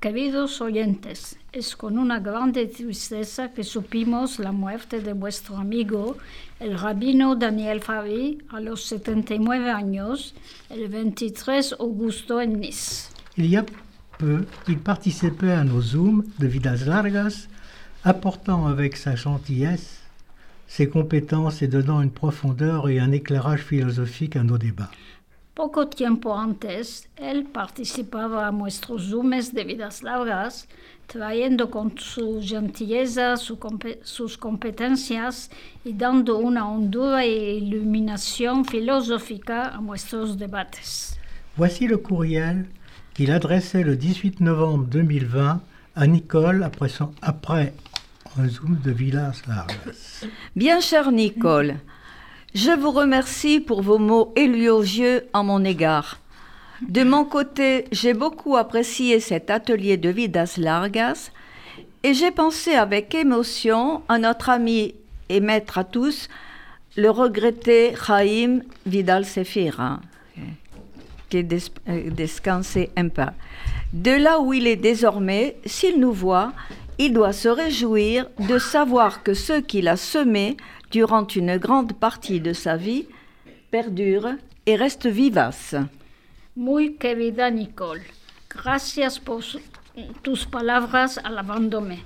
Queridos 0.00 0.60
oyentes, 0.60 1.38
es 1.54 1.74
con 1.74 1.96
una 1.96 2.20
grande 2.20 2.66
tristeza 2.66 3.48
que 3.48 3.64
supimos 3.64 4.38
la 4.38 4.52
muerte 4.52 5.00
de 5.00 5.14
vuestro 5.14 5.56
amigo, 5.56 6.18
el 6.60 6.78
rabino 6.78 7.34
Daniel 7.34 7.80
Fabi, 7.80 8.38
a 8.50 8.60
los 8.60 8.84
79 8.84 9.70
años, 9.70 10.34
el 10.68 10.88
23 10.88 11.76
augusto 11.78 12.42
en 12.42 12.60
Nice. 12.60 13.08
Il 13.36 13.46
y 13.46 13.56
a 13.56 13.64
peu, 14.22 14.44
il 14.68 14.78
participait 14.78 15.50
à 15.50 15.64
nos 15.64 15.80
Zooms 15.80 16.22
de 16.38 16.46
Vidas 16.46 16.84
Largas, 16.86 17.48
apportant 18.04 18.66
avec 18.66 18.96
sa 18.96 19.16
gentillesse, 19.16 20.00
ses 20.68 20.88
compétences 20.88 21.60
et 21.62 21.66
donnant 21.66 22.00
une 22.00 22.12
profondeur 22.12 22.88
et 22.88 23.00
un 23.00 23.10
éclairage 23.10 23.62
philosophique 23.62 24.36
à 24.36 24.44
nos 24.44 24.58
débats. 24.58 24.90
Poco 25.54 25.84
tiempo 25.84 26.30
antes, 26.30 27.08
él 27.18 27.44
participaba 27.44 28.46
a 28.46 28.52
nuestros 28.52 29.02
zoomes 29.10 29.52
de 29.52 29.64
vidas 29.64 30.02
largas, 30.02 30.66
trayendo 31.08 31.68
con 31.68 31.92
su 31.98 32.40
gentileza 32.40 33.36
su 33.36 33.58
sus 34.02 34.38
competencias 34.38 35.50
y 35.84 35.92
dando 35.92 36.38
una 36.38 36.66
hondura 36.66 37.24
e 37.24 37.56
iluminación 37.56 38.64
filosófica 38.64 39.74
a 39.76 39.80
nuestros 39.80 40.38
debates. 40.38 41.18
Voici 41.56 41.86
le 41.86 41.98
courriel 41.98 42.66
qu'il 43.14 43.30
adressait 43.30 43.82
le 43.82 43.96
18 43.96 44.40
novembre 44.40 44.84
2020 44.84 45.60
à 45.96 46.06
Nicole 46.06 46.62
après, 46.62 46.88
son, 46.88 47.12
après 47.20 47.74
un 48.38 48.48
Zoom 48.48 48.78
de 48.82 48.90
Vidas 48.90 49.42
Largas. 49.46 50.24
Bien 50.56 50.80
cher 50.80 51.12
Nicole, 51.12 51.76
je 52.54 52.70
vous 52.70 52.90
remercie 52.90 53.60
pour 53.60 53.82
vos 53.82 53.98
mots 53.98 54.32
élogieux 54.36 55.24
à 55.32 55.42
mon 55.42 55.64
égard. 55.64 56.18
De 56.88 57.04
mon 57.04 57.24
côté, 57.24 57.84
j'ai 57.92 58.14
beaucoup 58.14 58.56
apprécié 58.56 59.20
cet 59.20 59.50
atelier 59.50 59.96
de 59.96 60.08
Vidas 60.08 60.54
Largas 60.56 61.30
et 62.02 62.14
j'ai 62.14 62.30
pensé 62.30 62.72
avec 62.72 63.14
émotion 63.14 64.02
à 64.08 64.18
notre 64.18 64.48
ami 64.48 64.94
et 65.28 65.40
maître 65.40 65.78
à 65.78 65.84
tous, 65.84 66.28
le 66.96 67.10
regretté 67.10 67.94
Chaim 67.94 68.60
Vidal 68.86 69.24
Des- 71.36 71.70
euh, 71.88 72.10
un 72.96 73.08
peu. 73.08 73.22
De 73.92 74.10
là 74.10 74.40
où 74.40 74.52
il 74.52 74.66
est 74.66 74.76
désormais, 74.76 75.56
s'il 75.64 75.98
nous 76.00 76.12
voit, 76.12 76.52
il 76.98 77.12
doit 77.12 77.32
se 77.32 77.48
réjouir 77.48 78.26
de 78.38 78.58
savoir 78.58 79.22
que 79.22 79.34
ce 79.34 79.60
qu'il 79.60 79.88
a 79.88 79.96
semé 79.96 80.56
durant 80.90 81.26
une 81.26 81.56
grande 81.56 81.94
partie 81.94 82.40
de 82.40 82.52
sa 82.52 82.76
vie 82.76 83.06
perdure 83.70 84.28
et 84.66 84.76
reste 84.76 85.06
vivace. 85.06 85.74
Muy 86.54 86.94
querida 86.96 87.50
Nicole, 87.50 88.02
gracias 88.50 89.18
por 89.18 89.40
tus 90.22 90.44
palabras 90.46 91.18
alabándome. 91.24 91.98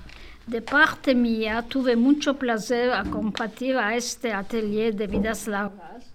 De 0.47 0.61
parte 0.61 1.13
mía, 1.13 1.61
tuve 1.67 1.97
mucho 1.97 2.35
placer 2.35 2.91
a 2.91 3.03
compartir 3.03 3.75
a 3.77 3.97
este 3.97 4.31
atelier 4.31 4.93
de 4.95 5.05
vidas 5.05 5.45
largas 5.47 6.06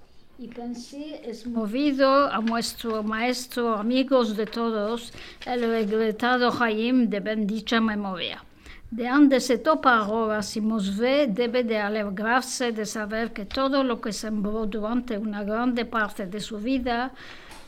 y 0.42 0.48
pensé 0.48 1.22
es 1.24 1.46
movido 1.46 2.26
a 2.32 2.40
nuestro 2.40 3.04
maestro, 3.04 3.76
amigos 3.76 4.36
de 4.36 4.44
todos, 4.44 5.12
el 5.46 5.60
regretado 5.62 6.50
Jaim 6.50 7.08
de 7.08 7.20
bendicha 7.20 7.80
memoria. 7.80 8.42
De 8.90 9.08
donde 9.08 9.38
se 9.40 9.58
topa 9.58 9.98
ahora, 9.98 10.42
si 10.42 10.60
nos 10.60 10.96
ve, 10.96 11.28
debe 11.28 11.62
de 11.62 11.78
alegrarse 11.78 12.72
de 12.72 12.84
saber 12.86 13.32
que 13.32 13.44
todo 13.44 13.84
lo 13.84 14.00
que 14.00 14.12
sembró 14.12 14.66
durante 14.66 15.16
una 15.16 15.44
grande 15.44 15.84
parte 15.84 16.26
de 16.26 16.40
su 16.40 16.58
vida 16.58 17.12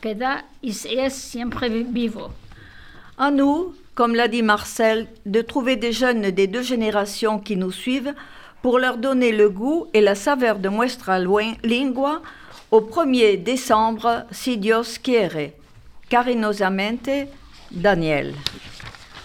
queda 0.00 0.44
y 0.60 0.70
es 0.70 1.14
siempre 1.14 1.68
vi- 1.68 1.84
vivo. 1.84 2.32
À 3.16 3.30
nous, 3.30 3.72
comme 3.94 4.16
l'a 4.16 4.26
dit 4.26 4.42
Marcel, 4.42 5.06
de 5.24 5.42
trouver 5.42 5.76
des 5.76 5.92
jeunes 5.92 6.28
des 6.32 6.48
deux 6.48 6.62
générations 6.62 7.38
qui 7.38 7.56
nous 7.56 7.70
suivent 7.70 8.14
pour 8.62 8.80
leur 8.80 8.96
donner 8.96 9.30
le 9.30 9.48
goût 9.48 9.86
et 9.92 10.00
la 10.00 10.16
saveur 10.16 10.58
de 10.58 10.68
nuestra 10.68 11.20
lengua 11.20 12.20
au 12.74 12.80
1er 12.80 13.36
décembre, 13.36 14.26
si 14.32 14.56
Dios 14.56 14.98
quiere. 14.98 15.54
Cariñosamente, 16.08 17.28
Daniel. 17.70 18.34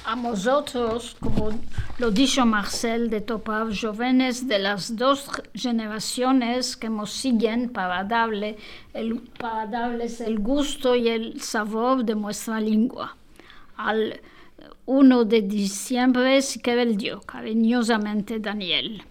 A 0.05 0.15
vosotros, 0.15 1.17
como 1.19 1.49
lo 1.97 2.11
dicho 2.11 2.45
Marcel 2.45 3.09
de 3.09 3.21
Topав, 3.21 3.69
jóvenes 3.73 4.47
de 4.47 4.59
las 4.59 4.95
dos 4.95 5.29
generaciones 5.55 6.77
que 6.77 6.89
nos 6.89 7.11
siguen 7.11 7.69
para, 7.69 8.03
darle 8.03 8.57
el, 8.93 9.19
para 9.39 9.65
darles 9.65 10.21
el 10.21 10.37
gusto 10.37 10.95
y 10.95 11.09
el 11.09 11.41
sabor 11.41 12.05
de 12.05 12.13
nuestra 12.13 12.61
lengua. 12.61 13.17
Al 13.77 14.21
1 14.85 15.25
de 15.25 15.41
diciembre, 15.41 16.43
si 16.43 16.59
quiere 16.59 16.83
el 16.83 16.97
Dios, 16.97 17.25
cariñosamente 17.25 18.39
Daniel. 18.39 19.03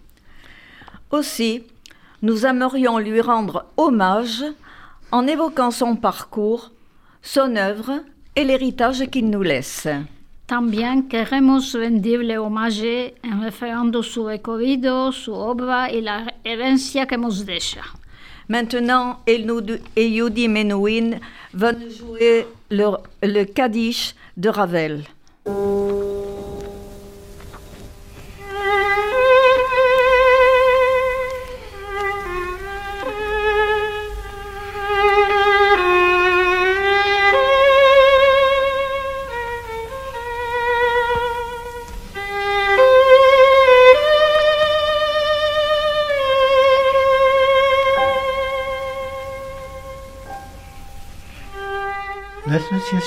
Aussi, 1.11 1.65
nous 2.21 2.45
aimerions 2.45 2.97
lui 2.97 3.21
rendre 3.21 3.65
hommage 3.77 4.43
en 5.11 5.27
évoquant 5.27 5.71
son 5.71 5.95
parcours, 5.95 6.71
son 7.21 7.55
œuvre 7.55 8.01
et 8.35 8.43
l'héritage 8.43 9.05
qu'il 9.09 9.29
nous 9.29 9.43
laisse. 9.43 9.87
También 10.47 11.07
queremos 11.07 11.75
rendirle 11.75 12.39
homenaje 12.39 13.13
en 13.23 13.41
referendo 13.41 14.01
su 14.01 14.25
recorrido, 14.25 15.11
su 15.11 15.31
obra 15.31 15.91
y 15.91 16.01
la 16.01 16.33
herencia 16.43 17.05
que 17.05 17.17
nos 17.17 17.45
deja. 17.45 17.83
Maintenant, 18.47 19.19
Elnoud 19.27 19.79
et 19.95 20.09
Yudi 20.09 20.47
Menouin 20.47 21.19
vont 21.53 21.73
nous 21.79 21.91
jouer 21.91 22.47
le, 22.71 22.97
le 23.21 23.43
Kaddish 23.43 24.15
de 24.37 24.49
Ravel. 24.49 25.03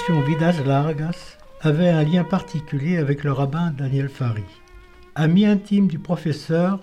L'association 0.02 0.32
Vidas 0.32 0.64
Largas 0.66 1.38
avait 1.60 1.88
un 1.88 2.02
lien 2.02 2.24
particulier 2.24 2.96
avec 2.96 3.22
le 3.22 3.30
rabbin 3.30 3.70
Daniel 3.70 4.08
Fari. 4.08 4.42
Ami 5.14 5.46
intime 5.46 5.86
du 5.86 6.00
professeur 6.00 6.82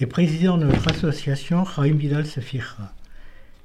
et 0.00 0.04
président 0.04 0.58
de 0.58 0.66
notre 0.66 0.90
association, 0.90 1.64
Chaim 1.64 1.94
Vidal 1.94 2.26
Sefira. 2.26 2.92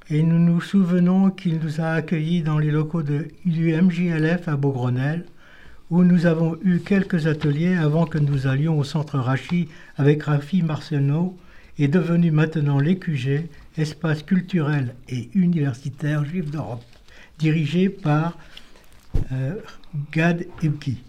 Et 0.09 0.23
nous 0.23 0.39
nous 0.39 0.61
souvenons 0.61 1.31
qu'il 1.31 1.59
nous 1.59 1.81
a 1.81 1.89
accueillis 1.89 2.43
dans 2.43 2.59
les 2.59 2.71
locaux 2.71 3.03
de, 3.03 3.27
du 3.43 3.75
MJLF 3.75 4.47
à 4.47 4.55
Beaugrenelle, 4.55 5.25
où 5.89 6.05
nous 6.05 6.25
avons 6.25 6.57
eu 6.63 6.79
quelques 6.79 7.27
ateliers 7.27 7.75
avant 7.75 8.05
que 8.05 8.19
nous 8.19 8.47
allions 8.47 8.79
au 8.79 8.85
centre 8.85 9.19
Rachi 9.19 9.67
avec 9.97 10.23
Rafi 10.23 10.61
Marcelneau, 10.61 11.35
et 11.77 11.89
devenu 11.89 12.31
maintenant 12.31 12.79
l'EQG, 12.79 13.49
espace 13.77 14.23
culturel 14.23 14.95
et 15.09 15.29
universitaire 15.33 16.23
juif 16.23 16.49
d'Europe, 16.49 16.85
dirigé 17.37 17.89
par 17.89 18.37
euh, 19.31 19.61
Ibki. 20.61 21.03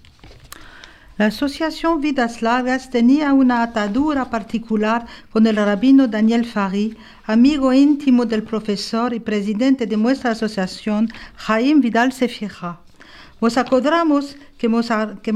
La 1.18 1.26
Asociación 1.26 2.00
Vidas 2.00 2.42
Largas 2.42 2.90
tenía 2.90 3.32
una 3.32 3.64
atadura 3.64 4.30
particular 4.30 5.04
con 5.32 5.48
el 5.48 5.56
rabino 5.56 6.06
Daniel 6.06 6.44
Fari, 6.44 6.96
amigo 7.26 7.72
íntimo 7.72 8.24
del 8.24 8.44
profesor 8.44 9.12
y 9.12 9.18
presidente 9.18 9.86
de 9.86 9.96
nuestra 9.96 10.30
asociación, 10.30 11.08
Jaime 11.34 11.80
Vidal 11.80 12.12
Sefira. 12.12 12.78
Nos 13.40 13.56
acordamos 13.56 14.36
que 14.58 14.68
nos, 14.68 14.88
que 15.22 15.32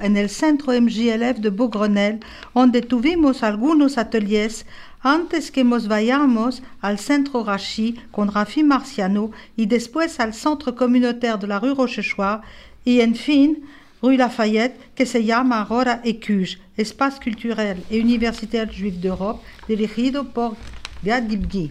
en 0.00 0.16
el 0.16 0.30
centro 0.30 0.72
MJLF 0.72 1.40
de 1.40 1.50
Beaugrenelle, 1.50 2.20
donde 2.54 2.80
tuvimos 2.80 3.42
algunos 3.42 3.98
ateliers 3.98 4.64
antes 5.02 5.50
que 5.50 5.62
nos 5.62 5.88
vayamos 5.88 6.62
al 6.80 6.98
centro 6.98 7.44
Rachi 7.44 8.00
con 8.10 8.32
Rafi 8.32 8.62
Marciano 8.62 9.30
y 9.56 9.66
después 9.66 10.20
al 10.20 10.32
centro 10.32 10.74
communautaire 10.74 11.38
de 11.38 11.48
la 11.48 11.58
rue 11.58 11.74
Rochechouart 11.74 12.44
y 12.84 13.00
en 13.00 13.14
fin 13.14 13.64
rue 14.00 14.16
Lafayette 14.16 14.94
que 14.94 15.04
se 15.04 15.24
llama 15.24 15.62
ahora 15.62 16.00
ECUJ, 16.04 16.58
Espace 16.76 17.20
Culturel 17.20 17.84
et 17.90 18.00
Universitaire 18.00 18.72
Juif 18.72 19.00
d'Europe, 19.00 19.42
dirigido 19.68 20.32
por 20.32 20.56
Gad 21.02 21.28
Gibgi. 21.28 21.70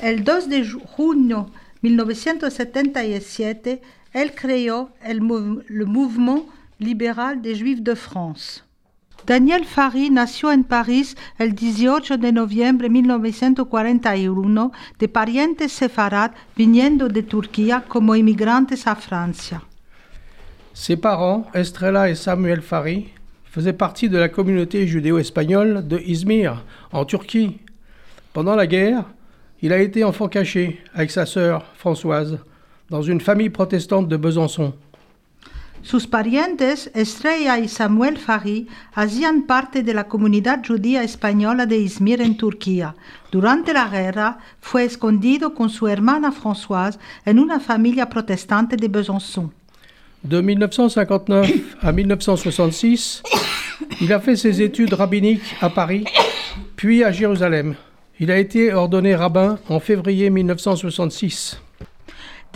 El 0.00 0.22
2 0.22 0.48
de 0.48 0.64
junio 0.64 1.50
1977, 1.82 3.82
elle 5.02 5.20
mou 5.20 5.60
le 5.68 5.84
mouvement 5.84 6.46
libéral 6.80 7.40
des 7.40 7.54
Juifs 7.54 7.82
de 7.82 7.94
France. 7.94 8.64
Daniel 9.26 9.64
Fari 9.64 10.10
nació 10.10 10.50
en 10.50 10.62
París 10.62 11.14
el 11.38 11.54
18 11.54 12.16
de 12.16 12.32
noviembre 12.32 12.84
de 12.84 12.88
1941 12.88 14.72
de 14.98 15.08
parientes 15.08 15.72
sefarad 15.72 16.32
viniendo 16.56 17.08
de 17.08 17.22
Turquía 17.22 17.84
como 17.86 18.14
inmigrantes 18.14 18.86
a 18.86 18.94
Francia. 18.94 19.62
Ses 20.72 20.96
parents, 20.96 21.46
Estrella 21.54 22.08
et 22.08 22.14
Samuel 22.14 22.62
Fari, 22.62 23.08
faisaient 23.44 23.72
partie 23.72 24.08
de 24.08 24.18
la 24.18 24.28
communauté 24.28 24.86
judéo-espagnole 24.86 25.86
de 25.86 25.98
Izmir, 25.98 26.64
en 26.92 27.04
Turquie. 27.04 27.58
Pendant 28.32 28.54
la 28.54 28.66
guerre, 28.66 29.04
il 29.60 29.72
a 29.72 29.78
été 29.78 30.04
enfant 30.04 30.28
caché 30.28 30.80
avec 30.94 31.10
sa 31.10 31.26
sœur 31.26 31.64
Françoise 31.74 32.38
dans 32.90 33.02
une 33.02 33.20
famille 33.20 33.50
protestante 33.50 34.08
de 34.08 34.16
Besançon. 34.16 34.72
Sus 35.82 36.06
parientes, 36.06 36.90
Estrella 36.94 37.58
y 37.58 37.68
Samuel 37.68 38.18
Fari, 38.18 38.66
hacían 38.94 39.46
parte 39.46 39.82
de 39.82 39.94
la 39.94 40.04
comunidad 40.04 40.60
judía 40.66 41.02
española 41.02 41.66
de 41.66 41.78
Izmir 41.78 42.20
en 42.20 42.36
Turquía. 42.36 42.94
Durante 43.30 43.72
la 43.72 43.88
guerra, 43.88 44.38
fue 44.60 44.84
escondido 44.84 45.54
con 45.54 45.70
su 45.70 45.86
hermana 45.86 46.32
Françoise 46.32 46.98
en 47.24 47.38
una 47.38 47.60
familia 47.60 48.08
protestante 48.08 48.76
de 48.76 48.88
Besançon. 48.88 49.50
De 50.24 50.40
1959 50.40 51.76
à 51.80 51.92
1966, 51.92 53.22
il 54.00 54.12
a 54.12 54.18
fait 54.18 54.36
ses 54.36 54.60
études 54.60 54.94
rabbiniques 54.94 55.54
à 55.60 55.70
Paris, 55.70 56.04
puis 56.74 57.04
à 57.04 57.12
Jérusalem. 57.12 57.76
Il 58.18 58.32
a 58.32 58.38
été 58.38 58.74
ordonné 58.74 59.14
rabbin 59.14 59.60
en 59.68 59.78
février 59.78 60.28
1966. 60.28 61.60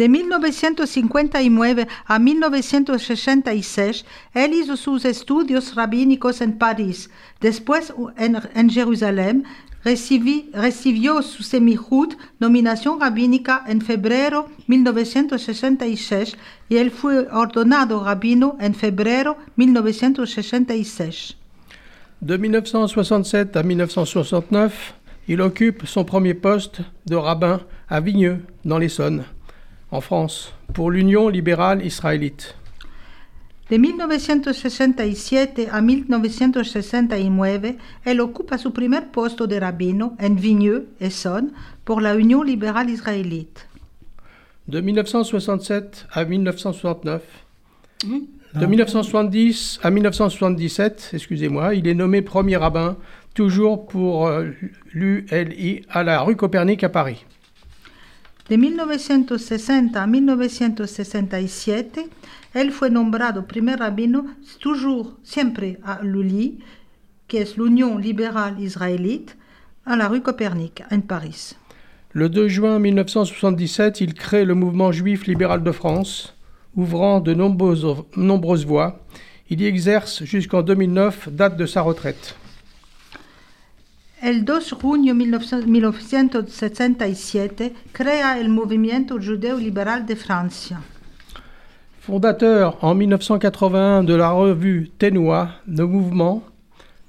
De 0.03 0.09
1959 0.09 1.87
a 2.07 2.19
1966, 2.19 4.05
él 4.35 4.53
hizo 4.53 4.77
sus 4.77 5.05
estudios 5.05 5.77
rabínicos 5.77 6.41
en 6.41 6.59
París. 6.59 7.09
Después, 7.41 7.95
en, 8.17 8.41
en 8.53 8.69
Jerusalén, 8.69 9.45
recibi, 9.85 10.51
recibió 10.55 11.23
su 11.23 11.45
semijud, 11.45 12.15
nominación 12.41 12.99
rabínica, 12.99 13.63
en 13.69 13.81
febrero 13.81 14.49
1966 14.67 16.37
y 16.69 16.79
él 16.79 16.91
fue 16.91 17.29
ordenado 17.31 18.03
rabino 18.03 18.57
en 18.59 18.75
febrero 18.75 19.37
1966. 19.55 21.37
De 22.21 22.39
1967 22.39 23.57
à 23.57 23.63
1969, 23.63 24.95
il 25.29 25.41
occupe 25.41 25.87
son 25.87 26.05
premier 26.05 26.35
poste 26.35 26.81
de 27.07 27.15
rabbin 27.15 27.61
à 27.89 28.01
Vigneux, 28.01 28.45
dans 28.65 28.79
l'Essonne 28.79 29.23
en 29.93 30.01
France, 30.01 30.55
pour 30.73 30.91
l'Union 30.91 31.29
libérale 31.29 31.85
israélite. 31.85 32.57
De 33.71 33.77
1967 33.77 35.69
a 35.71 35.81
1969, 35.81 37.75
él 38.05 38.21
ocupa 38.21 38.59
su 38.59 38.71
primer 38.73 39.11
puesto 39.13 39.47
de 39.47 39.61
rabino 39.61 40.17
en 40.21 40.35
Vigneux, 40.35 40.89
Essonne, 41.01 41.53
pour 41.85 42.01
la 42.01 42.17
Union 42.17 42.43
libérale 42.43 42.91
israélite. 42.91 43.69
De 44.67 44.81
1967 44.81 46.07
à 46.11 46.25
1969, 46.25 47.23
de 48.55 48.67
1970 48.67 49.81
à 49.83 49.91
1977, 49.91 51.11
excusez-moi, 51.13 51.75
il 51.75 51.87
est 51.87 51.95
nommé 51.95 52.23
premier 52.23 52.57
rabbin, 52.57 52.97
toujours 53.35 53.87
pour 53.87 54.27
euh, 54.27 54.51
l'ULI 54.93 55.83
à 55.89 56.03
la 56.03 56.21
rue 56.23 56.37
Copernic 56.37 56.85
à 56.85 56.89
Paris. 56.89 57.25
De 58.51 58.57
1960 58.57 59.97
a 59.97 60.07
1967, 60.07 62.01
él 62.55 62.73
fue 62.73 62.91
nombrado 62.91 63.47
primer 63.47 63.77
rabino, 63.77 64.27
toujours, 64.61 65.17
siempre 65.23 65.79
a 65.85 66.01
l'ULI, 66.03 66.59
que 67.29 67.39
es 67.39 67.57
l'Union 67.57 67.97
libérale 67.99 68.61
israélite, 68.61 69.37
à 69.87 69.97
la 69.97 70.09
rue 70.09 70.23
Copernic, 70.23 70.83
en 70.91 71.01
Paris. 71.01 71.55
Le 72.11 72.29
2 72.29 72.49
juin 72.49 72.79
1977, 72.79 74.01
il 74.01 74.15
crée 74.15 74.45
le 74.45 74.55
mouvement 74.55 74.93
juif 74.93 75.27
libéral 75.27 75.63
de 75.63 75.73
France, 75.73 76.37
ouvrant 76.75 77.21
de 77.21 77.35
nombreuses, 77.35 77.87
nombreuses 78.17 78.67
voies. 78.67 79.01
Il 79.51 79.61
y 79.61 79.67
exerce 79.67 80.25
jusqu'en 80.25 80.63
2009, 80.63 81.29
date 81.31 81.57
de 81.57 81.65
sa 81.65 81.81
retraite. 81.81 82.37
El 84.23 84.45
2 84.45 84.77
junio 84.81 85.15
1967 85.17 87.73
crea 87.91 88.39
el 88.39 88.51
Movimiento 88.51 89.19
Judeo 89.21 89.59
Liberal 89.59 90.07
de 90.07 90.15
Francia. 90.15 90.81
Fondateur 91.99 92.79
en 92.81 92.99
1981 92.99 94.05
de 94.05 94.17
la 94.17 94.31
revue 94.31 94.93
Ténois, 94.97 95.61
le 95.67 95.87
mouvement 95.87 96.45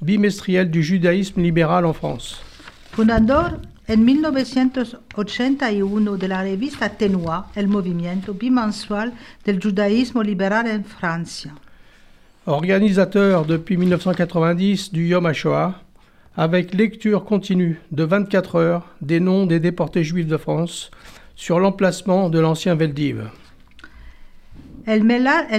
bimestriel 0.01 0.71
du 0.71 0.81
judaïsme 0.81 1.43
libéral 1.43 1.85
en 1.85 1.93
France. 1.93 2.41
Fundador 2.93 3.59
en 3.87 4.03
1981 4.03 6.17
de 6.17 6.27
la 6.27 6.41
revista 6.41 6.89
Tenua, 6.89 7.51
el 7.55 7.67
movimiento 7.67 8.33
bimensual 8.33 9.13
del 9.45 9.61
judaísmo 9.61 10.23
liberal 10.23 10.65
en 10.65 10.83
Francia. 10.83 11.53
Organisateur 12.47 13.45
depuis 13.45 13.77
1990 13.77 14.89
du 14.91 15.05
Yom 15.05 15.27
HaShoah, 15.27 15.82
avec 16.35 16.73
lecture 16.73 17.23
continue 17.25 17.79
de 17.91 18.03
24 18.03 18.55
heures 18.55 18.87
des 19.01 19.19
noms 19.19 19.45
des 19.45 19.59
déportés 19.59 20.03
juifs 20.03 20.27
de 20.27 20.37
France 20.37 20.89
sur 21.35 21.59
l'emplacement 21.59 22.29
de 22.29 22.39
l'ancien 22.39 22.75
Veldiv. 22.75 23.29
El, 24.85 25.03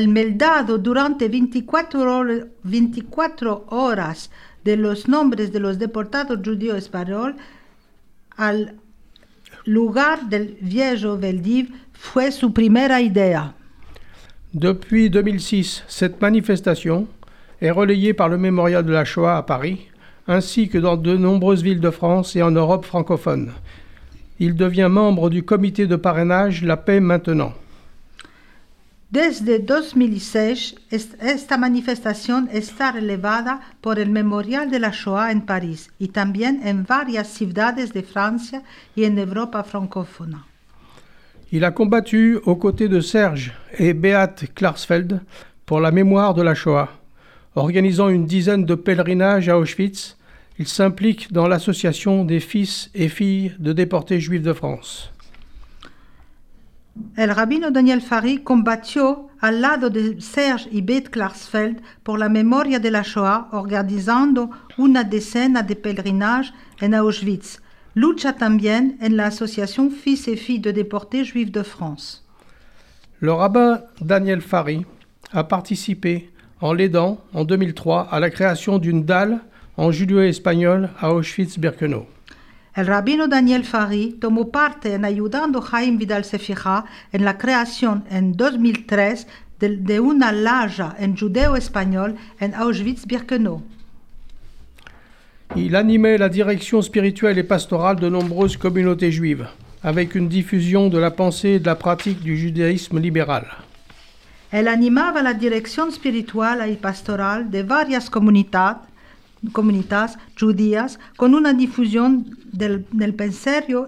meldado 0.09 0.79
durante 0.79 1.29
24, 1.29 1.97
hor- 2.07 2.47
24 2.65 3.65
horas 3.71 4.31
de 4.65 4.77
los 4.77 5.09
nombres 5.09 5.51
de 5.51 5.59
los 5.61 5.79
deportados 5.79 6.39
judíos 6.45 6.77
españoles 6.77 7.37
al 8.37 8.75
lugar 9.65 10.29
del 10.29 10.57
viejo 10.61 11.17
Veldiv 11.17 11.71
fue 11.93 12.31
su 12.33 12.53
primera 12.53 13.01
idea. 13.01 13.55
Depuis 14.53 15.09
2006, 15.11 15.85
cette 15.89 16.21
manifestation 16.21 17.07
est 17.61 17.71
relayée 17.71 18.13
par 18.13 18.29
le 18.29 18.37
Mémorial 18.37 18.85
de 18.85 18.93
la 18.93 19.05
Shoah 19.05 19.39
à 19.39 19.43
Paris, 19.43 19.89
ainsi 20.27 20.69
que 20.69 20.79
dans 20.79 20.97
de 20.97 21.17
nombreuses 21.17 21.63
villes 21.63 21.81
de 21.81 21.91
France 21.91 22.37
et 22.37 22.43
en 22.43 22.51
Europe 22.51 22.85
francophone. 22.85 23.53
Il 24.41 24.55
devient 24.57 24.89
membre 24.91 25.31
du 25.31 25.43
comité 25.45 25.87
de 25.87 25.97
parrainage 25.97 26.63
La 26.65 26.77
Paix 26.77 27.01
Maintenant. 27.01 27.53
Desde 29.13 29.59
2006, 29.65 30.75
est- 30.91 31.17
esta 31.23 31.57
manifestación 31.57 32.49
está 32.53 32.91
relevada 32.91 33.61
por 33.81 33.99
el 34.01 34.11
Memorial 34.11 34.69
de 34.71 34.81
la 34.81 34.91
Shoah 34.91 35.31
en 35.31 35.43
París 35.43 35.89
y 36.01 36.09
también 36.09 36.61
en 36.65 36.85
varias 36.85 37.29
ciudades 37.29 37.93
de 37.93 38.03
Francia 38.03 38.63
y 38.97 39.05
en 39.05 39.17
Europa 39.19 39.63
francófona. 39.63 40.45
Il 41.53 41.65
a 41.65 41.71
combattu 41.71 42.41
aux 42.45 42.57
côtés 42.57 42.89
de 42.89 43.01
Serge 43.01 43.53
et 43.79 43.95
Beat 43.95 44.47
Klarsfeld 44.55 45.21
pour 45.65 45.81
la 45.81 45.93
mémoire 45.93 46.35
de 46.35 46.43
la 46.43 46.55
Shoah. 46.55 46.89
Organisant 47.57 48.09
une 48.09 48.27
dizaine 48.27 48.65
de 48.65 48.75
pèlerinages 48.75 49.49
à 49.49 49.59
Auschwitz, 49.59 50.17
il 50.59 50.67
s'implique 50.67 51.33
dans 51.33 51.47
l'association 51.47 52.25
des 52.25 52.41
fils 52.41 52.91
et 52.95 53.09
filles 53.09 53.53
de 53.59 53.73
déportés 53.73 54.21
juifs 54.21 54.43
de 54.43 54.53
France. 54.53 55.11
El 57.17 57.33
rabino 57.33 57.71
Daniel 57.71 58.01
Fari 58.01 58.43
combatió 58.43 59.29
al 59.41 59.61
lado 59.61 59.91
de 59.91 60.21
Serge 60.21 60.69
y 60.71 60.81
Beth 60.81 61.11
Klarsfeld 61.11 61.81
por 62.05 62.19
la 62.19 62.29
memoria 62.29 62.79
de 62.79 62.91
la 62.91 63.03
Shoah, 63.03 63.49
organizando 63.53 64.51
una 64.79 65.03
decena 65.03 65.63
de 65.63 65.75
pèlerinages 65.75 66.53
en 66.81 66.95
Auschwitz. 66.95 67.61
Lucha 67.95 68.33
también 68.33 68.97
en 69.01 69.17
la 69.17 69.27
asociación 69.27 69.91
Fils 69.91 70.27
et 70.29 70.37
Filles 70.37 70.61
de 70.61 70.73
déportés 70.73 71.25
juifs 71.25 71.53
de 71.53 71.63
France. 71.63 72.25
Le 73.21 73.33
rabbin 73.33 73.81
Daniel 74.01 74.41
Fari 74.41 74.85
a 75.33 75.45
participé, 75.45 76.31
en 76.61 76.73
l'aidant, 76.73 77.21
en 77.33 77.45
2003, 77.45 78.09
à 78.11 78.21
la 78.21 78.31
création 78.31 78.79
d'une 78.79 79.05
dalle 79.05 79.41
en 79.77 79.91
judéo-espagnol 79.91 80.91
à 81.01 81.13
Auschwitz-Birkenau. 81.13 82.07
El 82.77 82.87
rabino 82.87 83.29
Daniel 83.29 83.65
Fari 83.65 84.17
tomó 84.21 84.51
parte 84.51 84.95
en 84.95 85.05
ayudando 85.05 85.61
a 85.61 85.63
Jaime 85.63 85.97
Vidal 85.97 86.25
Sefira 86.25 86.85
en 87.13 87.25
la 87.25 87.39
creación 87.39 88.03
en 88.11 88.33
2003 88.33 89.27
de, 89.61 89.77
de 89.77 90.01
una 90.01 90.33
laya 90.33 90.97
en 90.99 91.17
judeo 91.17 91.55
español 91.55 92.17
en 92.41 92.53
Auschwitz-Birkenau. 92.53 93.63
Il 95.57 95.77
animait 95.77 96.19
la 96.19 96.29
direction 96.29 96.83
spirituelle 96.83 97.39
et 97.39 97.45
pastorale 97.45 98.01
de 98.01 98.09
nombreuses 98.09 98.57
communautés 98.57 99.13
juives, 99.13 99.47
avec 99.85 100.17
une 100.17 100.29
diffusion 100.29 100.89
de 100.89 100.99
la 100.99 101.13
pensée 101.13 101.51
et 101.51 101.59
de 101.61 101.67
la 101.67 101.77
pratique 101.77 102.23
du 102.23 102.37
judaïsme 102.37 102.99
libéral. 102.99 103.47
Él 104.55 104.69
animaba 104.69 105.21
la 105.21 105.35
dirección 105.35 105.89
espiritual 105.89 106.63
y 106.71 106.77
pastoral 106.77 107.51
de 107.51 107.65
varias 107.65 108.09
comunidad- 108.09 108.83
comunidades 109.53 110.17
judías 110.39 111.01
con 111.17 111.35
una 111.35 111.53
difusión 111.53 112.25
del, 112.53 112.87
del 112.93 113.17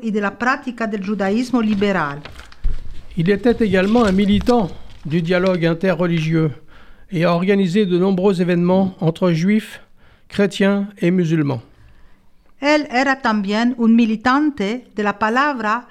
y 0.02 0.10
de 0.10 0.20
la 0.20 0.36
práctica 0.36 0.88
del 0.88 1.06
judaísmo 1.06 1.62
liberal. 1.62 2.18
Il 3.16 3.30
était 3.30 3.56
également 3.60 4.06
un 4.06 4.12
militant 4.12 4.68
du 5.04 5.22
dialogue 5.22 5.64
interreligieux 5.64 6.50
et 7.12 7.22
a 7.24 7.32
organisé 7.32 7.86
de 7.86 7.96
nombreux 7.96 8.40
événements 8.40 8.96
entre 8.98 9.32
juifs, 9.32 9.80
chrétiens 10.28 10.88
et 10.98 11.12
musulmans. 11.12 11.62
Él 12.60 12.88
era 12.90 13.22
también 13.22 13.76
un 13.78 13.94
militante 13.94 14.88
de 14.96 15.02
la 15.04 15.16
palabra 15.16 15.86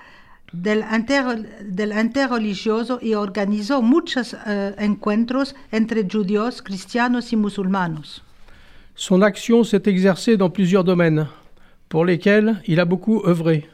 del, 0.53 0.83
inter- 0.91 1.65
del 1.65 1.91
interreligioso 1.91 2.99
y 3.01 3.13
organizó 3.13 3.81
muchos 3.81 4.35
eh, 4.45 4.73
encuentros 4.77 5.55
entre 5.71 6.03
judíos, 6.07 6.61
cristianos 6.61 7.33
y 7.33 7.35
musulmanos. 7.35 8.23
Son 8.95 9.21
action 9.23 9.63
s'est 9.63 9.83
exercée 9.87 10.37
dans 10.37 10.49
plusieurs 10.49 10.83
domaines, 10.83 11.27
pour 11.89 12.05
lesquels 12.05 12.61
il 12.65 12.79
a 12.79 12.85
beaucoup 12.85 13.21
œuvré, 13.25 13.69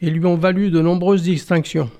et 0.00 0.10
lui 0.10 0.24
ont 0.26 0.36
valu 0.36 0.70
de 0.70 0.80
nombreuses 0.82 1.22
distinctions. 1.22 1.90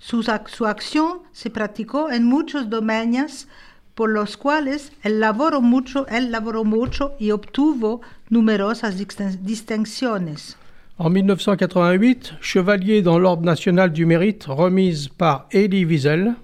Ac- 0.00 0.48
su 0.48 0.64
acción 0.66 1.22
se 1.32 1.50
practicó 1.50 2.10
en 2.10 2.24
muchos 2.24 2.68
dominios 2.70 3.48
por 3.96 4.10
los 4.10 4.36
cuales 4.36 4.92
él 5.02 5.18
laboró 5.18 5.60
mucho, 5.60 6.06
él 6.06 6.30
laboró 6.30 6.62
mucho 6.62 7.14
y 7.18 7.32
obtuvo 7.32 8.00
numerosas 8.30 8.94
distinciones. 9.42 10.56
En 11.00 11.10
1988, 11.10 12.34
chevalier 12.40 13.02
dans 13.02 13.20
l'Ordre 13.20 13.44
national 13.44 13.92
du 13.92 14.04
mérite 14.04 14.46
remise 14.48 15.06
par 15.06 15.46
Elie 15.52 15.84
Wiesel. 15.84 16.34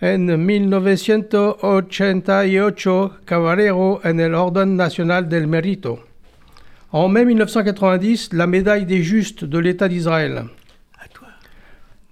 En 0.00 0.16
1988, 0.16 3.00
caballero 3.26 4.00
en 4.02 4.18
el 4.18 4.34
Orden 4.34 4.76
national 4.76 5.28
del 5.28 5.46
mérito. 5.46 5.98
En 6.90 7.10
mai 7.10 7.26
1990, 7.26 8.32
la 8.32 8.46
médaille 8.46 8.86
des 8.86 9.02
justes 9.02 9.44
de 9.44 9.58
l'État 9.58 9.86
d'Israël. 9.86 10.44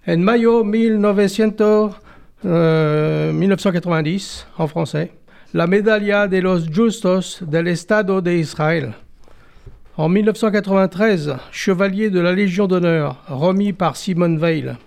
En 0.06 0.18
mayo 0.18 0.64
1900, 0.64 1.94
euh, 2.44 3.32
1990, 3.32 4.48
en 4.58 4.66
français, 4.66 5.12
la 5.54 5.66
Medalla 5.66 6.28
de 6.28 6.40
los 6.40 6.66
Justos 6.70 7.38
del 7.40 7.68
Estado 7.68 8.20
de 8.20 8.37
Israël. 8.37 8.92
En 9.98 10.09
1993, 10.09 11.35
chevalier 11.50 12.09
de 12.09 12.18
la 12.18 12.33
Légion 12.33 12.66
d'honneur, 12.66 13.22
remis 13.28 13.74
par 13.74 13.98
Simone 13.98 14.38
Weil. 14.38 14.78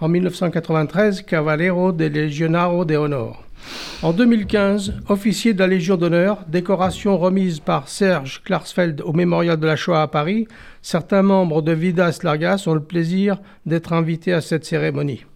En 0.00 0.08
1993, 0.08 1.20
Cavallero 1.20 1.92
de 1.92 2.06
Legionaro 2.06 2.86
de 2.86 2.96
Honor. 2.96 3.44
En 4.00 4.14
2015, 4.14 4.94
officier 5.10 5.52
de 5.52 5.58
la 5.58 5.66
Légion 5.66 5.98
d'honneur, 5.98 6.38
décoration 6.48 7.18
remise 7.18 7.60
par 7.60 7.88
Serge 7.88 8.40
Klarsfeld 8.44 9.02
au 9.02 9.12
Mémorial 9.12 9.60
de 9.60 9.66
la 9.66 9.76
Shoah 9.76 10.00
à 10.00 10.08
Paris. 10.08 10.48
Certains 10.80 11.22
membres 11.22 11.60
de 11.60 11.72
Vidas 11.72 12.20
Largas 12.22 12.64
ont 12.66 12.72
le 12.72 12.82
plaisir 12.82 13.42
d'être 13.66 13.92
invités 13.92 14.32
à 14.32 14.40
cette 14.40 14.64
cérémonie. 14.64 15.26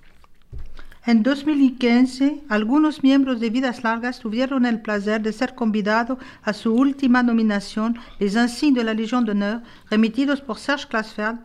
En 1.09 1.23
2015, 1.23 2.43
algunos 2.49 3.05
miembros 3.05 3.39
de 3.39 3.49
Vidas 3.49 3.85
Largas 3.85 4.19
tuvieron 4.19 4.67
el 4.67 4.81
placer 4.81 5.23
de 5.23 5.33
ser 5.33 5.55
convidados 5.55 6.19
a 6.43 6.53
su 6.53 6.75
última 6.75 7.23
nominación, 7.23 7.97
les 8.19 8.35
insignes 8.35 8.75
de 8.75 8.83
la 8.83 8.93
Légion 8.93 9.25
d'honneur, 9.25 9.61
remitidos 9.89 10.41
por 10.41 10.59
Serge 10.59 10.89
Klarsfeld, 10.89 11.39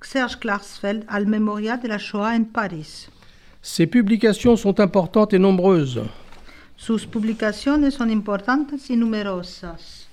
Serge 0.00 0.40
Klarsfeld 0.40 1.04
al 1.06 1.28
Memorial 1.28 1.80
de 1.80 1.88
la 1.88 1.98
Shoah 1.98 2.34
en 2.34 2.44
París. 2.44 3.08
Ces 3.62 3.86
publications 3.86 4.56
sont 4.56 4.80
importantes 4.80 5.32
et 5.32 5.38
nombreuses. 5.38 6.00
Sus 6.76 7.06
publicaciones 7.06 7.94
son 7.94 8.10
importantes 8.10 8.90
y 8.90 8.96
numerosas. 8.96 10.08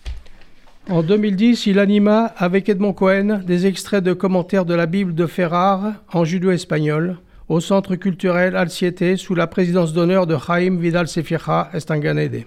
En 0.88 1.02
2010, 1.02 1.66
il 1.66 1.80
anima 1.80 2.28
avec 2.38 2.70
Edmond 2.70 2.94
Cohen 2.94 3.42
des 3.44 3.66
extraits 3.66 4.04
de 4.04 4.14
commentaires 4.14 4.66
de 4.66 4.76
la 4.76 4.86
Bible 4.86 5.16
de 5.16 5.26
Ferrar 5.26 6.04
en 6.14 6.24
judo-espagnol 6.24 7.18
au 7.52 7.60
Centre 7.60 7.96
culturel 7.98 8.56
Alciete 8.56 9.18
sous 9.18 9.36
la 9.36 9.46
présidence 9.46 9.92
d'honneur 9.94 10.26
de 10.26 10.38
Jaime 10.38 10.80
Vidal 10.80 11.08
Sefira 11.10 11.70
Estanganede. 11.74 12.46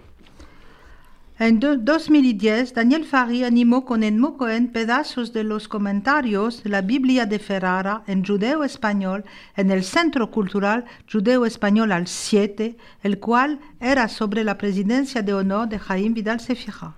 En 1.39 1.51
do- 1.59 1.77
2010, 1.77 2.73
Daniel 2.75 3.05
Fari 3.05 3.45
animó 3.45 3.85
con 3.85 4.03
el 4.03 4.15
Mocoen 4.15 4.69
pedazos 4.69 5.33
de 5.35 5.43
los 5.45 5.69
comentarios 5.69 6.63
de 6.63 6.71
la 6.71 6.81
Biblia 6.81 7.27
de 7.27 7.39
Ferrara 7.39 8.03
en 8.07 8.25
judeo-español 8.25 9.25
en 9.59 9.71
el 9.71 9.83
Centro 9.83 10.31
Cultural 10.31 10.85
Judeo-Español 11.13 11.93
al 11.93 12.07
7, 12.07 12.75
el 13.03 13.19
cual 13.19 13.59
era 13.81 14.09
sobre 14.09 14.43
la 14.43 14.57
presidencia 14.57 15.21
de 15.23 15.35
honor 15.35 15.69
de 15.69 15.79
Jaime 15.81 16.15
Vidal 16.15 16.41
Sefira. 16.41 16.95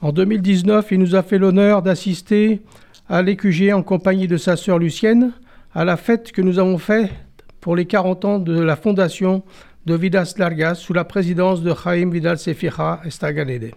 En 0.00 0.12
2019, 0.12 0.92
il 0.92 1.00
nous 1.00 1.14
a 1.14 1.22
fait 1.22 1.36
l'honneur 1.38 1.82
d'assister 1.82 2.62
à 3.10 3.20
l'EQG 3.20 3.72
en 3.74 3.82
compagnie 3.82 4.28
de 4.28 4.38
sa 4.38 4.56
sœur 4.56 4.78
Lucienne 4.78 5.32
à 5.74 5.84
la 5.84 5.96
fête 5.96 6.32
que 6.32 6.42
nous 6.42 6.58
avons 6.58 6.78
faite 6.78 7.12
pour 7.60 7.76
les 7.76 7.86
40 7.86 8.24
ans 8.24 8.38
de 8.38 8.58
la 8.58 8.76
fondation 8.76 9.42
de 9.86 9.94
Vidas 9.94 10.34
Largas 10.36 10.74
sous 10.76 10.92
la 10.92 11.04
présidence 11.04 11.62
de 11.62 11.72
Jaime 11.72 12.10
Vidal 12.10 12.38
Sefira 12.38 13.00
Estaganede. 13.04 13.74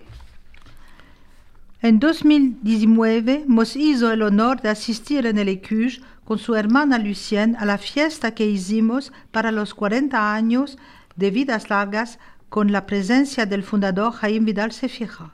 En 1.82 2.00
2019 2.00 3.46
nos 3.48 3.76
hizo 3.76 4.12
el 4.12 4.22
honor 4.22 4.62
de 4.62 4.70
asistir 4.70 5.26
en 5.26 5.38
el 5.38 5.50
ECUJ 5.50 6.00
con 6.24 6.40
su 6.40 6.56
hermana 6.56 6.98
Lucienne 6.98 7.58
a 7.60 7.66
la 7.66 7.78
fiesta 7.78 8.34
que 8.34 8.46
hicimos 8.46 9.12
para 9.32 9.52
los 9.52 9.74
40 9.74 10.34
años 10.34 10.78
de 11.18 11.30
Vidas 11.30 11.70
Largas 11.70 12.20
con 12.48 12.72
la 12.72 12.86
presencia 12.86 13.46
del 13.46 13.64
fundador 13.64 14.14
Jaime 14.14 14.46
Vidal 14.46 14.72
Sefira. 14.72 15.32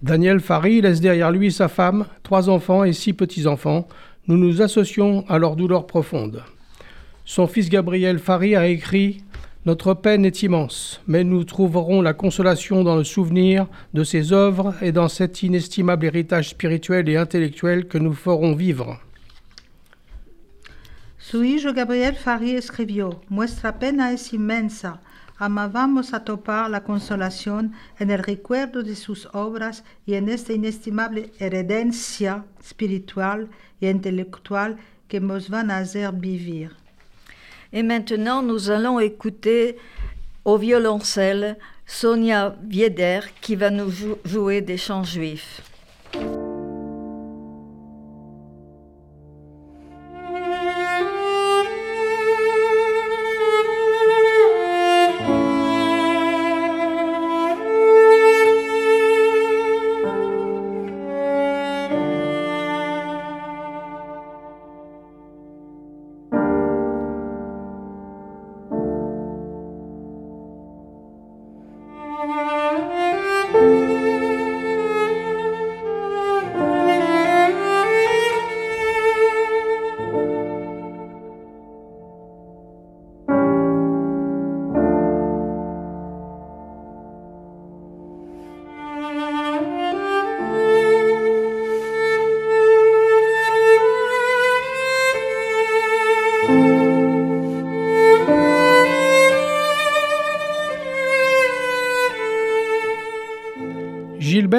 Daniel 0.00 0.40
Fari 0.40 0.80
laisse 0.80 1.00
derrière 1.00 1.32
lui 1.32 1.50
sa 1.50 1.68
femme, 1.68 2.06
trois 2.22 2.48
enfants 2.48 2.84
et 2.84 2.92
six 2.92 3.12
petits-enfants. 3.12 3.88
Nous 4.28 4.36
nous 4.36 4.60
associons 4.60 5.24
à 5.26 5.38
leur 5.38 5.56
douleur 5.56 5.86
profonde. 5.86 6.42
Son 7.24 7.46
fils 7.46 7.70
Gabriel 7.70 8.18
Fari 8.18 8.54
a 8.54 8.66
écrit 8.66 9.24
Notre 9.64 9.94
peine 9.94 10.26
est 10.26 10.42
immense, 10.42 11.00
mais 11.06 11.24
nous 11.24 11.44
trouverons 11.44 12.02
la 12.02 12.12
consolation 12.12 12.84
dans 12.84 12.96
le 12.96 13.04
souvenir 13.04 13.66
de 13.94 14.04
ses 14.04 14.34
œuvres 14.34 14.74
et 14.82 14.92
dans 14.92 15.08
cet 15.08 15.42
inestimable 15.42 16.04
héritage 16.04 16.50
spirituel 16.50 17.08
et 17.08 17.16
intellectuel 17.16 17.86
que 17.88 17.96
nous 17.96 18.12
ferons 18.12 18.54
vivre. 18.54 19.00
Su 21.18 21.44
hijo 21.44 21.72
Gabriel 21.72 22.14
Fari 22.14 22.52
escribió, 22.52 23.20
pena 23.80 24.12
es 24.12 24.32
inmensa, 24.32 25.00
amábamos 25.38 26.12
a 26.14 26.24
topar 26.24 26.68
la 26.68 26.82
consolación 26.82 27.72
en 27.98 28.10
el 28.10 28.18
recuerdo 28.18 28.82
de 28.82 28.96
sus 28.96 29.28
obras 29.32 29.84
y 30.04 30.14
en 30.14 30.28
esta 30.28 30.52
inestimable 30.52 31.32
heredencia 31.38 32.44
espiritual 32.60 33.48
y 33.80 33.88
intelectual 33.88 34.76
que 35.08 35.20
nos 35.20 35.48
van 35.48 35.70
a 35.70 35.82
vivir. 36.12 36.76
Et 37.72 37.82
maintenant, 37.82 38.42
nous 38.42 38.70
allons 38.70 38.98
écouter 38.98 39.76
au 40.44 40.56
violoncelle 40.58 41.56
Sonia 41.86 42.56
Vieder 42.62 43.20
qui 43.40 43.56
va 43.56 43.70
nous 43.70 43.90
jou- 43.90 44.18
jouer 44.24 44.60
des 44.62 44.78
chants 44.78 45.04
juifs. 45.04 45.62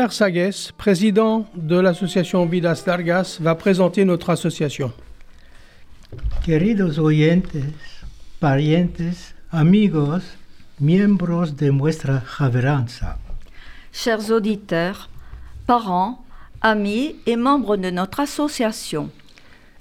Gilbert 0.09 0.13
Sagues, 0.13 0.71
président 0.75 1.45
de 1.55 1.79
l'association 1.79 2.45
Vidas 2.45 2.83
Largas, 2.87 3.37
va 3.39 3.53
présenter 3.55 4.05
notre 4.05 4.31
association. 4.31 4.91
Queridos 6.43 6.97
oyentes, 6.99 7.57
parientes, 8.39 9.35
amigos, 9.51 10.23
miembros 10.79 11.55
de 11.55 11.69
nuestra 11.69 12.23
javeranza, 12.25 13.17
Chers 13.91 14.31
auditeurs, 14.31 15.09
parents, 15.67 16.23
amis 16.61 17.15
et 17.27 17.35
membres 17.35 17.77
de 17.77 17.91
notre 17.91 18.21
association, 18.21 19.11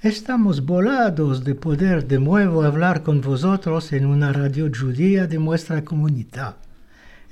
estamos 0.03 0.61
volados 0.61 1.43
de 1.43 1.55
poder 1.55 2.07
de 2.07 2.19
nuevo 2.19 2.63
hablar 2.63 3.03
con 3.03 3.21
vosotros 3.21 3.93
en 3.93 4.05
una 4.05 4.33
radio 4.33 4.69
judía 4.69 5.27
de 5.27 5.39
nuestra 5.39 5.85
comunidad. 5.85 6.57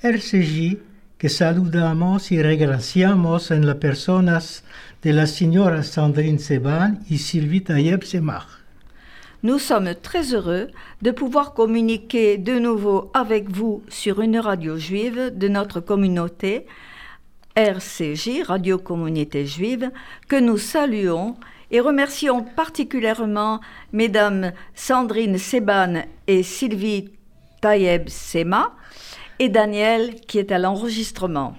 RCJ 0.02 0.95
que 1.18 1.28
saludamos 1.28 2.30
y 2.30 2.42
regraciamos 2.42 3.50
en 3.50 3.66
las 3.66 3.76
personas 3.76 4.64
de 5.02 5.12
las 5.12 5.30
señoras 5.30 5.88
Sandrine 5.88 6.38
Seban 6.38 7.00
y 7.08 7.18
Sylvie 7.18 7.62
Tayeb 7.62 8.02
Semach. 8.04 8.56
nous 9.42 9.58
sommes 9.60 9.94
très 9.94 10.34
heureux 10.34 10.68
de 11.02 11.10
pouvoir 11.12 11.54
communiquer 11.54 12.36
de 12.36 12.58
nouveau 12.58 13.10
avec 13.14 13.48
vous 13.48 13.82
sur 13.88 14.20
une 14.20 14.38
radio 14.38 14.76
juive 14.76 15.30
de 15.36 15.46
notre 15.46 15.80
communauté, 15.80 16.66
RCJ, 17.54 18.42
Radio 18.44 18.76
Communauté 18.76 19.46
Juive, 19.46 19.90
que 20.26 20.36
nous 20.36 20.58
saluons 20.58 21.36
et 21.70 21.80
remercions 21.80 22.42
particulièrement 22.42 23.60
Mesdames 23.92 24.52
Sandrine 24.74 25.38
Seban 25.38 26.02
et 26.26 26.42
Sylvie 26.42 27.10
Tayeb 27.60 28.08
Sema 28.08 28.74
et 29.38 29.48
Daniel 29.48 30.16
qui 30.26 30.38
est 30.38 30.52
à 30.52 30.58
l'enregistrement. 30.58 31.56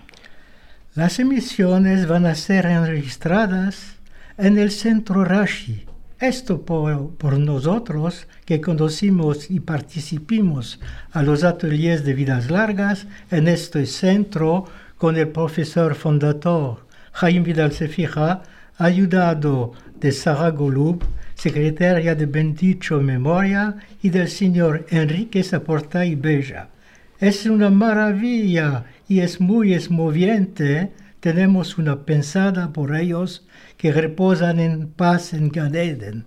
Las 0.96 1.20
emisiones 1.20 2.06
van 2.06 2.26
a 2.26 2.34
ser 2.34 2.66
enregistradas 2.66 3.98
en 4.38 4.58
el 4.58 4.72
centro 4.72 5.24
Rashi. 5.24 5.86
Esto 6.20 6.66
por, 6.66 7.38
nosotros 7.38 8.26
que 8.46 8.60
conocimos 8.60 9.52
y 9.52 9.60
participamos 9.60 10.80
a 11.12 11.22
los 11.22 11.44
ateliers 11.44 12.04
de 12.04 12.16
vidas 12.16 12.50
largas 12.50 13.06
en 13.30 13.48
este 13.48 13.86
centro 13.86 14.66
con 14.98 15.16
el 15.16 15.28
profesor 15.28 15.94
fundador 15.94 16.88
Jaime 17.14 17.46
Vidal 17.46 17.72
Sefija, 17.72 18.44
ayudado 18.78 19.74
de 20.00 20.12
Sara 20.12 20.50
Golub, 20.52 21.04
secretaria 21.36 22.14
de 22.16 22.26
Bendicho 22.28 23.02
Memoria, 23.02 23.76
y 24.04 24.10
del 24.10 24.28
señor 24.28 24.86
Enrique 24.90 25.44
Saporta 25.44 26.06
y 26.06 26.16
Bella. 26.16 26.70
Es 27.20 27.48
una 27.48 27.72
maravilla 27.72 28.86
y 29.08 29.22
es 29.22 29.42
muy 29.42 29.74
esmoviente. 29.74 30.92
Tenemos 31.20 31.80
una 31.80 32.06
pensada 32.06 32.72
por 32.72 32.96
ellos 32.96 33.48
que 33.78 33.92
reposan 33.92 34.60
en 34.60 34.88
paz 34.88 35.34
en 35.34 35.50
Gan 35.50 35.74
Eden. 35.74 36.26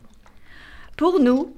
Pour 0.96 1.20
nous, 1.20 1.54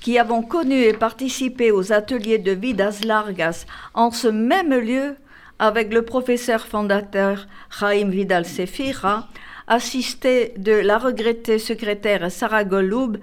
qui 0.00 0.16
avons 0.16 0.42
connu 0.42 0.80
et 0.80 0.92
participé 0.92 1.72
aux 1.72 1.92
ateliers 1.92 2.38
de 2.38 2.52
Vidas 2.52 3.00
Largas 3.04 3.66
en 3.94 4.12
ce 4.12 4.28
même 4.28 4.72
lieu 4.72 5.16
avec 5.58 5.92
le 5.92 6.02
professeur 6.02 6.64
fondateur 6.64 7.48
Chaim 7.68 8.10
Vidal 8.10 8.44
Sefira, 8.44 9.28
assisté 9.66 10.54
de 10.56 10.72
la 10.72 10.98
regrettée 10.98 11.58
secrétaire 11.58 12.30
Sarah 12.30 12.62
Goloub 12.62 13.16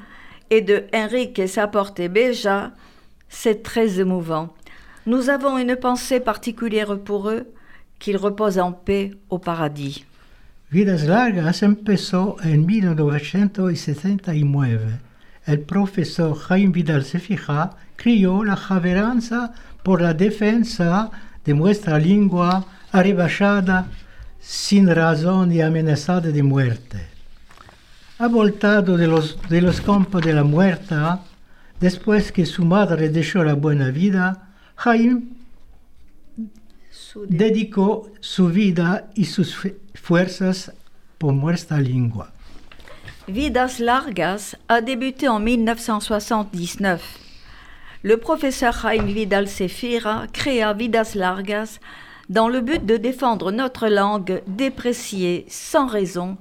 et 0.49 0.59
de 0.59 0.83
Enrique 0.93 1.47
Saporte 1.47 2.01
Beja, 2.01 2.73
c'est 3.29 3.63
très 3.63 4.01
émouvant. 4.01 4.53
Nous 5.07 5.29
avons 5.29 5.59
une 5.59 5.75
pensée 5.75 6.19
particulière 6.19 6.97
pour 6.97 7.29
eux, 7.29 7.45
qu'ils 7.99 8.17
reposent 8.17 8.57
en 8.57 8.71
paix 8.71 9.11
au 9.29 9.37
paradis. 9.37 10.03
Vidas 10.71 11.05
Largas 11.05 11.61
empezó 11.61 12.37
en 12.43 12.65
1979. 12.65 14.81
El 15.45 15.61
profesor 15.61 16.35
Jaime 16.35 16.71
Vidal 16.71 17.05
Sefija 17.05 17.77
crió 17.95 18.43
la 18.43 18.55
javeranza 18.55 19.53
por 19.83 20.01
la 20.01 20.15
defensa 20.15 21.11
de 21.45 21.53
nuestra 21.53 21.99
lengua 21.99 22.65
arrebachada 22.91 23.85
sin 24.39 24.89
razón 24.89 25.51
y 25.51 25.61
amenazada 25.61 26.31
de 26.31 26.41
muerte. 26.41 26.97
Ha 28.17 28.27
voltado 28.27 28.97
de 28.97 29.07
los, 29.07 29.37
de 29.49 29.61
los 29.61 29.81
campos 29.81 30.23
de 30.23 30.33
la 30.33 30.43
muerte, 30.43 30.95
después 31.79 32.31
que 32.31 32.47
su 32.47 32.65
madre 32.65 33.09
dejó 33.09 33.43
la 33.43 33.53
buena 33.53 33.91
vida, 33.91 34.44
Jaime 34.77 35.21
dedicó 37.29 38.09
su 38.19 38.47
vida 38.49 39.07
y 39.15 39.25
sus 39.25 39.55
fu- 39.55 39.73
fuerzas 39.93 40.71
por 41.17 41.33
nuestra 41.33 41.79
lengua. 41.79 42.31
Vidas 43.27 43.79
Largas 43.79 44.57
a 44.67 44.81
débuté 44.81 45.27
en 45.27 45.39
1979. 45.43 47.01
Le 48.03 48.17
professeur 48.17 48.73
Jaime 48.73 49.07
Vidal 49.07 49.47
Sefira 49.47 50.27
créa 50.31 50.73
Vidas 50.73 51.13
Largas 51.15 51.79
dans 52.29 52.49
le 52.49 52.61
but 52.61 52.85
de 52.85 52.97
défendre 52.97 53.51
notre 53.51 53.87
langue 53.87 54.43
dépréciée 54.45 55.45
sans 55.49 55.87
raison 55.87 56.37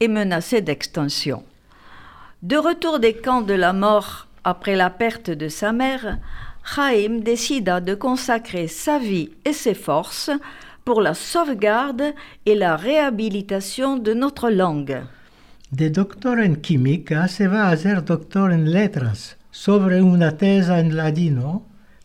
et 0.00 0.08
menacée 0.08 0.62
d'extinction. 0.62 1.42
De 2.42 2.56
retour 2.56 2.98
des 2.98 3.14
camps 3.14 3.42
de 3.42 3.54
la 3.54 3.72
mort 3.72 4.26
après 4.44 4.76
la 4.76 4.88
perte 4.90 5.30
de 5.30 5.48
sa 5.48 5.72
mère, 5.72 6.18
Jaime 6.74 7.20
décida 7.22 7.80
de 7.80 7.94
consacrer 7.94 8.66
sa 8.66 8.98
vie 8.98 9.30
et 9.44 9.52
ses 9.52 9.74
forces 9.74 10.32
pour 10.84 11.00
la 11.00 11.14
sauvegarde 11.14 12.12
et 12.44 12.56
la 12.56 12.76
réhabilitation 12.76 13.96
de 13.96 14.12
notre 14.14 14.50
langue. 14.50 15.04
De 15.70 15.88
doctor 15.88 16.40
en 16.40 16.56
química 16.56 17.28
se 17.28 17.46
va 17.46 17.66
a 17.66 17.70
hacer 17.70 18.02
doctor 18.04 18.52
en 18.52 18.72
letras 18.72 19.36
sobre 19.52 20.02
una 20.02 20.36
tesa 20.36 20.80
en 20.80 20.96
ladino, 20.96 21.62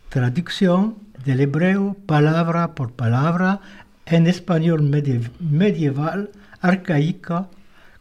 traducción 0.08 0.94
del 1.24 1.40
hebreo 1.40 1.96
palabra 2.06 2.74
por 2.76 2.92
palabra 2.92 3.60
en 4.06 4.28
español 4.28 4.82
medie- 4.82 5.30
medieval, 5.40 6.30
arcaico, 6.60 7.48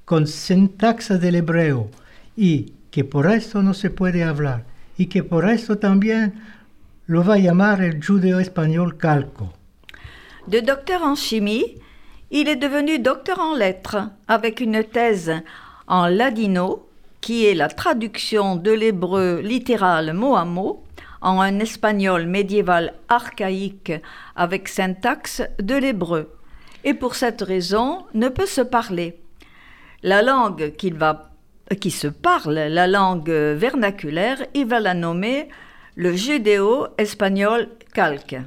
con 0.05 0.27
sintaxa 0.27 1.17
del 1.17 1.35
hebreo 1.35 1.89
y 2.37 2.73
que 2.91 3.03
por 3.03 3.31
esto 3.31 3.63
no 3.63 3.73
se 3.73 3.89
puede 3.89 4.23
hablar 4.23 4.70
y 4.97 5.07
que 5.07 5.23
por 5.23 5.49
esto 5.49 5.77
también 5.77 6.33
lo 7.07 7.23
va 7.23 7.35
a 7.35 7.39
llamar 7.39 7.81
el 7.81 8.03
judeo 8.03 8.39
español 8.39 8.97
calco. 8.97 9.53
De 10.47 10.61
docteur 10.61 11.03
en 11.03 11.15
chimie, 11.15 11.77
il 12.31 12.47
est 12.47 12.55
devenu 12.55 12.99
docteur 12.99 13.39
en 13.39 13.55
lettres 13.55 14.09
avec 14.27 14.59
une 14.61 14.83
thèse 14.83 15.33
en 15.87 16.07
ladino, 16.07 16.87
qui 17.19 17.45
est 17.45 17.53
la 17.53 17.67
traduction 17.67 18.55
de 18.55 18.71
l'hébreu 18.71 19.41
littéral 19.41 20.13
mot 20.13 20.35
à 20.35 20.45
mot 20.45 20.83
en 21.21 21.39
un 21.39 21.59
espagnol 21.59 22.25
médiéval 22.25 22.93
archaïque 23.09 23.93
avec 24.35 24.67
syntaxe 24.67 25.43
de 25.59 25.75
l'hébreu. 25.75 26.33
Et 26.83 26.95
pour 26.95 27.15
cette 27.15 27.41
raison, 27.41 28.05
ne 28.13 28.27
peut 28.29 28.47
se 28.47 28.61
parler. 28.61 29.21
La 30.01 30.23
langue 30.23 30.73
qu'il 30.77 30.95
va, 30.95 31.30
qui 31.75 31.91
se 31.91 32.07
parle, 32.07 32.67
la 32.69 32.87
langue 32.87 33.55
vernaculaire, 33.55 34.47
il 34.53 34.65
va 34.65 34.79
la 34.79 34.93
nommer 34.93 35.49
le 35.95 36.15
judéo-espagnol 36.15 37.69
calque. 37.93 38.43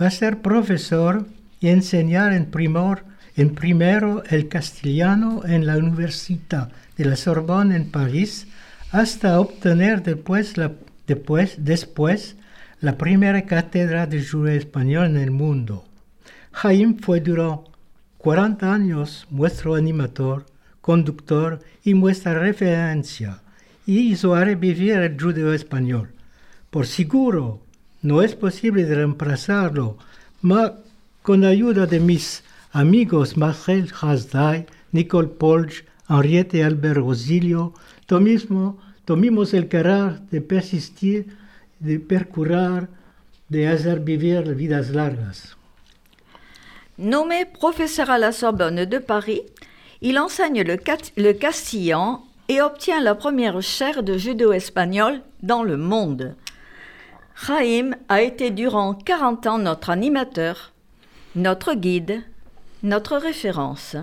Va 0.00 0.10
ser 0.10 0.42
profesor 0.42 1.26
y 1.60 1.68
enseñar 1.68 2.32
en, 2.32 2.46
primor, 2.46 3.04
en 3.36 3.54
primero 3.54 4.22
el 4.30 4.48
castellano 4.48 5.42
en 5.44 5.66
la 5.66 5.78
Universidad 5.78 6.70
de 6.96 7.04
la 7.04 7.16
Sorbonne 7.16 7.74
en 7.74 7.90
París 7.90 8.46
hasta 8.92 9.40
obtener 9.40 10.02
después 10.02 10.56
la, 10.56 10.72
después, 11.06 11.56
después 11.58 12.36
la 12.80 12.96
primera 12.96 13.42
cátedra 13.42 14.06
de 14.06 14.24
judeo 14.24 14.56
español 14.56 15.06
en 15.06 15.16
el 15.16 15.30
mundo. 15.30 15.84
Jaime 16.52 16.96
fue 17.00 17.20
durante 17.20 17.70
40 18.18 18.72
años 18.72 19.26
nuestro 19.30 19.74
animador, 19.74 20.46
conductor 20.86 21.58
y 21.82 21.94
nuestra 21.94 22.38
referencia 22.38 23.42
y 23.86 24.12
hizo 24.12 24.36
revivir 24.36 24.92
el 24.92 25.20
judeo 25.20 25.52
español. 25.52 26.10
Por 26.70 26.86
seguro, 26.86 27.60
no 28.02 28.22
es 28.22 28.36
posible 28.36 28.86
reemplazarlo, 28.86 29.98
mas 30.42 30.72
con 31.22 31.44
ayuda 31.44 31.86
de 31.86 31.98
mis 31.98 32.44
amigos 32.70 33.36
Marcel 33.36 33.92
Hasday, 34.00 34.66
Nicole 34.92 35.28
Polch, 35.28 35.84
Henriette 36.08 36.62
Albert 36.62 36.98
Rosilio, 36.98 37.74
mismo 38.20 38.78
tomimos 39.04 39.54
el 39.54 39.66
carácter 39.66 40.20
de 40.30 40.40
persistir, 40.40 41.26
de 41.80 41.98
percurar, 41.98 42.88
de 43.48 43.66
hacer 43.66 43.98
vivir 44.00 44.54
vidas 44.54 44.90
largas. 44.90 45.56
Nommé 46.98 47.44
professeur 47.44 48.08
à 48.08 48.18
la 48.18 48.32
Sorbonne 48.32 48.86
de 48.86 48.98
Paris, 48.98 49.42
il 50.02 50.18
enseigne 50.18 50.62
le, 50.62 51.32
castillan 51.32 52.22
et 52.48 52.60
obtient 52.60 53.00
la 53.00 53.14
première 53.14 53.60
chaire 53.62 54.02
de 54.02 54.16
judo-espagnol 54.16 55.22
dans 55.42 55.62
le 55.62 55.76
monde. 55.76 56.34
Chaim 57.34 57.92
a 58.08 58.22
été 58.22 58.50
durant 58.50 58.94
40 58.94 59.46
ans 59.46 59.58
notre 59.58 59.90
animateur, 59.90 60.72
notre 61.34 61.74
guide, 61.74 62.22
notre 62.82 63.16
référence. 63.16 63.96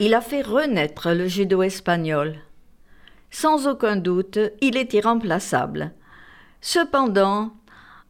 Il 0.00 0.14
a 0.14 0.20
fait 0.20 0.42
renaître 0.42 1.10
le 1.12 1.26
judo 1.26 1.62
espagnol. 1.62 2.36
Sans 3.30 3.66
aucun 3.66 3.96
doute, 3.96 4.38
il 4.60 4.76
est 4.76 4.94
irremplaçable. 4.94 5.92
Cependant, 6.60 7.52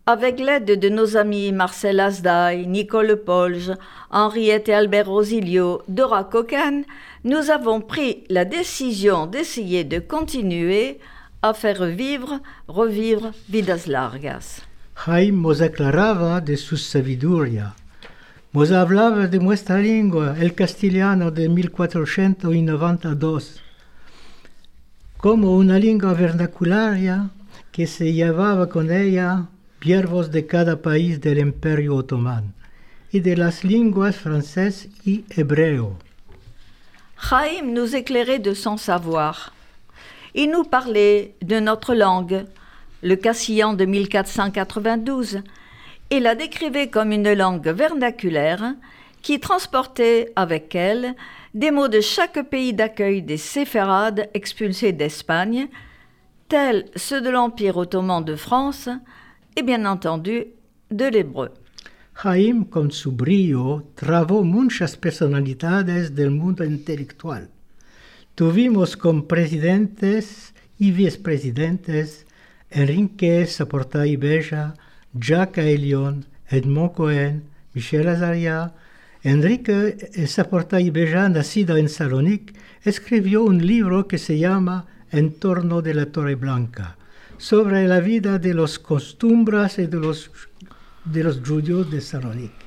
avec 0.08 0.40
l'aide 0.40 0.80
de 0.80 0.88
nos 0.88 1.16
amis 1.18 1.52
Marcel 1.52 2.00
Asdaï, 2.00 2.66
Nicole 2.66 3.16
Polge, 3.16 3.72
Henriette 4.10 4.70
et 4.70 4.72
Albert 4.72 5.06
Rosilio, 5.06 5.82
Dora 5.86 6.24
Cocan, 6.24 6.84
nous 7.24 7.50
avons 7.50 7.82
pris 7.82 8.24
la 8.30 8.46
décision 8.46 9.26
d'essayer 9.26 9.84
de 9.84 9.98
continuer 9.98 10.98
à 11.42 11.52
faire 11.52 11.84
vivre, 11.84 12.40
revivre 12.68 13.32
Vidas 13.50 13.82
Largas. 13.86 14.62
Jaime 14.94 15.42
nos 15.42 15.60
aclaraba 15.60 16.40
de 16.40 16.56
su 16.56 16.78
sabiduría. 16.78 17.74
Nos 18.54 18.72
hablaba 18.72 19.26
de 19.26 19.38
nuestra 19.38 19.78
lengua, 19.78 20.36
el 20.40 20.54
castellano 20.54 21.30
de 21.30 21.50
1492, 21.50 23.60
como 25.18 25.54
una 25.54 25.78
lengua 25.78 26.14
vernacularia 26.14 27.28
que 27.72 27.86
se 27.86 28.14
llevaba 28.14 28.70
con 28.70 28.90
ella 28.90 29.48
siervos 29.82 30.30
de 30.30 30.46
cada 30.46 30.82
país 30.82 31.20
del 31.20 31.38
Imperio 31.38 31.96
Otomán 31.96 32.52
y 33.12 33.20
de 33.20 33.36
las 33.36 33.64
lenguas 33.64 34.16
francés 34.16 34.88
y 35.06 35.24
hebreo. 35.30 35.96
Chaim 37.16 37.72
nous 37.72 37.94
éclairait 37.94 38.38
de 38.38 38.54
son 38.54 38.76
savoir. 38.76 39.52
Il 40.34 40.50
nous 40.50 40.64
parlait 40.64 41.34
de 41.42 41.58
notre 41.58 41.94
langue, 41.94 42.44
le 43.02 43.16
cassillan 43.16 43.74
de 43.74 43.84
1492, 43.84 45.42
et 46.10 46.20
la 46.20 46.34
décrivait 46.34 46.88
comme 46.88 47.12
une 47.12 47.32
langue 47.32 47.68
vernaculaire 47.68 48.74
qui 49.22 49.40
transportait 49.40 50.32
avec 50.36 50.74
elle 50.74 51.14
des 51.54 51.70
mots 51.70 51.88
de 51.88 52.00
chaque 52.00 52.42
pays 52.48 52.72
d'accueil 52.72 53.22
des 53.22 53.36
séfarades 53.36 54.28
expulsés 54.34 54.92
d'Espagne, 54.92 55.68
tels 56.48 56.86
ceux 56.94 57.20
de 57.20 57.30
l'Empire 57.30 57.76
ottoman 57.76 58.24
de 58.24 58.36
France 58.36 58.88
et 59.58 59.62
bien 59.62 59.84
entendu 59.86 60.46
de 60.90 61.06
l'hébreu. 61.06 61.50
Jaime, 62.14 62.64
con 62.70 62.90
su 62.92 63.10
muchas 64.44 64.96
personalidades 64.96 66.14
del 66.14 66.30
mundo 66.30 66.64
intelectual. 66.64 67.48
Tuvimos 68.36 68.96
como 68.96 69.26
presidentes 69.26 70.54
y 70.78 70.92
vicepresidentes 70.92 72.24
Enrique 72.70 73.46
Saporta 73.46 74.06
y 74.06 74.16
Bella, 74.16 74.74
Jacques 75.12 75.64
Elion, 75.64 76.24
Edmond 76.48 76.92
Cohen, 76.92 77.42
Michel 77.74 78.08
Azaria. 78.08 78.74
Enrique 79.24 79.96
Saporta 80.28 80.80
y 80.80 80.90
Bella, 80.90 81.28
nacido 81.28 81.76
en 81.76 81.88
Salonique, 81.88 82.54
escribió 82.84 83.42
un 83.42 83.66
libro 83.66 84.06
que 84.06 84.18
se 84.18 84.38
llama 84.38 84.86
En 85.10 85.32
torno 85.32 85.82
de 85.82 85.94
la 85.94 86.06
Torre 86.06 86.36
Blanca, 86.36 86.97
sobre 87.38 87.87
la 87.87 88.01
vida 88.01 88.38
de 88.38 88.53
los 88.53 88.79
costumbres 88.79 89.79
y 89.79 89.87
de 89.87 89.96
los 89.96 90.31
de 91.05 91.24
los 91.24 91.40
judíos 91.40 91.90
de 91.90 92.01
Salonique. 92.01 92.66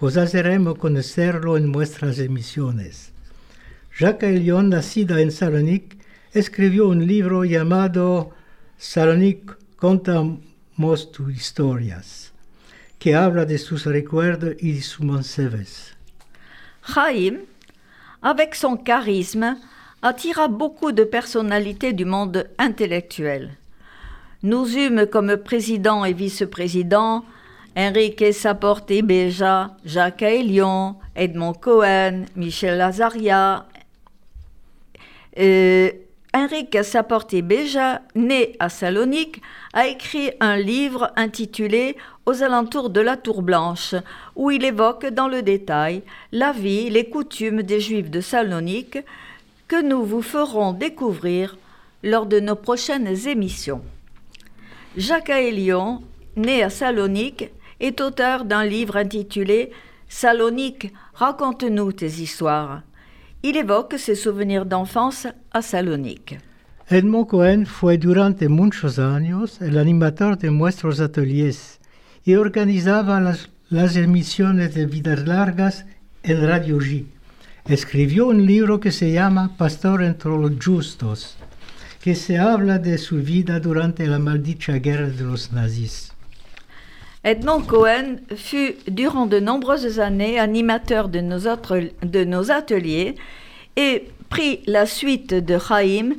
Os 0.00 0.16
haremos 0.16 0.78
conocerlo 0.78 1.56
en 1.56 1.70
nuestras 1.70 2.18
emisiones. 2.18 3.12
Jacques 3.98 4.36
Elion, 4.36 4.70
nacido 4.70 5.18
en 5.18 5.30
Salonique, 5.30 5.98
escribió 6.32 6.88
un 6.88 7.06
libro 7.06 7.44
llamado 7.44 8.30
Salonique 8.78 9.54
contamos 9.76 11.12
tus 11.12 11.34
historias, 11.34 12.32
que 12.98 13.14
habla 13.14 13.44
de 13.44 13.58
sus 13.58 13.84
recuerdos 13.84 14.54
y 14.60 14.72
de 14.72 14.82
sus 14.82 15.04
manseves. 15.04 15.94
Chaim, 16.82 17.42
avec 18.20 18.54
son 18.54 18.78
charisme, 18.78 19.58
attira 20.02 20.48
beaucoup 20.48 20.92
de 20.92 21.04
personnalités 21.04 21.92
du 21.92 22.04
monde 22.04 22.50
intellectuel. 22.58 23.58
Nous 24.44 24.76
eûmes 24.76 25.06
comme 25.06 25.38
président 25.38 26.04
et 26.04 26.12
vice-président 26.12 27.24
Enrique 27.78 28.34
Saporte 28.34 28.90
y 28.90 29.00
Beja, 29.00 29.70
Jacques 29.86 30.20
Elion, 30.20 30.96
Edmond 31.16 31.54
Cohen, 31.54 32.26
Michel 32.36 32.76
Lazaria, 32.76 33.64
euh, 35.38 35.90
Enrique 36.34 36.84
Saporti 36.84 37.40
Beja, 37.40 38.02
né 38.14 38.54
à 38.58 38.68
Salonique, 38.68 39.40
a 39.72 39.86
écrit 39.86 40.32
un 40.40 40.58
livre 40.58 41.10
intitulé 41.16 41.96
Aux 42.26 42.42
alentours 42.42 42.90
de 42.90 43.00
la 43.00 43.16
Tour 43.16 43.40
Blanche, 43.40 43.94
où 44.36 44.50
il 44.50 44.62
évoque 44.62 45.06
dans 45.06 45.28
le 45.28 45.40
détail 45.40 46.02
la 46.32 46.52
vie, 46.52 46.90
les 46.90 47.08
coutumes 47.08 47.62
des 47.62 47.80
Juifs 47.80 48.10
de 48.10 48.20
Salonique, 48.20 48.98
que 49.68 49.80
nous 49.80 50.04
vous 50.04 50.20
ferons 50.20 50.74
découvrir 50.74 51.56
lors 52.02 52.26
de 52.26 52.40
nos 52.40 52.56
prochaines 52.56 53.26
émissions. 53.26 53.80
Jacques 54.96 55.30
Aélion, 55.30 56.02
né 56.36 56.62
à 56.62 56.70
Salonique, 56.70 57.50
est 57.80 58.00
auteur 58.00 58.44
d'un 58.44 58.64
livre 58.64 58.96
intitulé 58.96 59.70
Salonique, 60.08 60.92
raconte-nous 61.14 61.92
tes 61.92 62.06
histoires. 62.06 62.82
Il 63.42 63.56
évoque 63.56 63.96
ses 63.98 64.14
souvenirs 64.14 64.66
d'enfance 64.66 65.26
à 65.52 65.62
Salonique. 65.62 66.38
Edmond 66.90 67.24
Cohen 67.24 67.64
fue 67.66 67.98
durante 67.98 68.48
muchos 68.48 69.00
años 69.00 69.60
el 69.60 69.78
animador 69.78 70.36
de 70.36 70.50
nuestros 70.50 71.00
ateliers 71.00 71.80
y 72.24 72.36
organizaba 72.36 73.20
las, 73.20 73.50
las 73.70 73.96
emisiones 73.96 74.74
de 74.74 74.86
vidas 74.86 75.26
largas 75.26 75.86
en 76.22 76.46
Radio 76.46 76.78
G. 76.78 77.06
Escribió 77.66 78.28
un 78.28 78.46
libro 78.46 78.78
que 78.78 78.92
se 78.92 79.10
llama 79.10 79.56
Pastor 79.56 80.04
entre 80.04 80.30
los 80.30 80.52
justos, 80.64 81.36
que 82.04 82.14
se 82.14 82.36
habla 82.36 82.78
de 82.78 82.98
su 82.98 83.16
vida 83.16 83.60
durante 83.60 84.06
la 84.06 84.18
maldita 84.18 84.78
guerra 84.78 85.08
de 85.08 85.24
los 85.24 85.52
nazis. 85.52 86.12
Edmond 87.22 87.62
Cohen 87.66 88.20
fut 88.36 88.74
durant 88.86 89.24
de 89.24 89.40
nombreuses 89.40 89.98
années 89.98 90.38
animateur 90.38 91.08
de 91.08 91.22
nos, 91.22 91.46
autres- 91.46 91.90
de 92.02 92.24
nos 92.24 92.50
ateliers 92.50 93.14
et 93.76 94.04
prit 94.28 94.60
la 94.66 94.84
suite 94.84 95.32
de 95.32 95.56
Chaim 95.58 96.10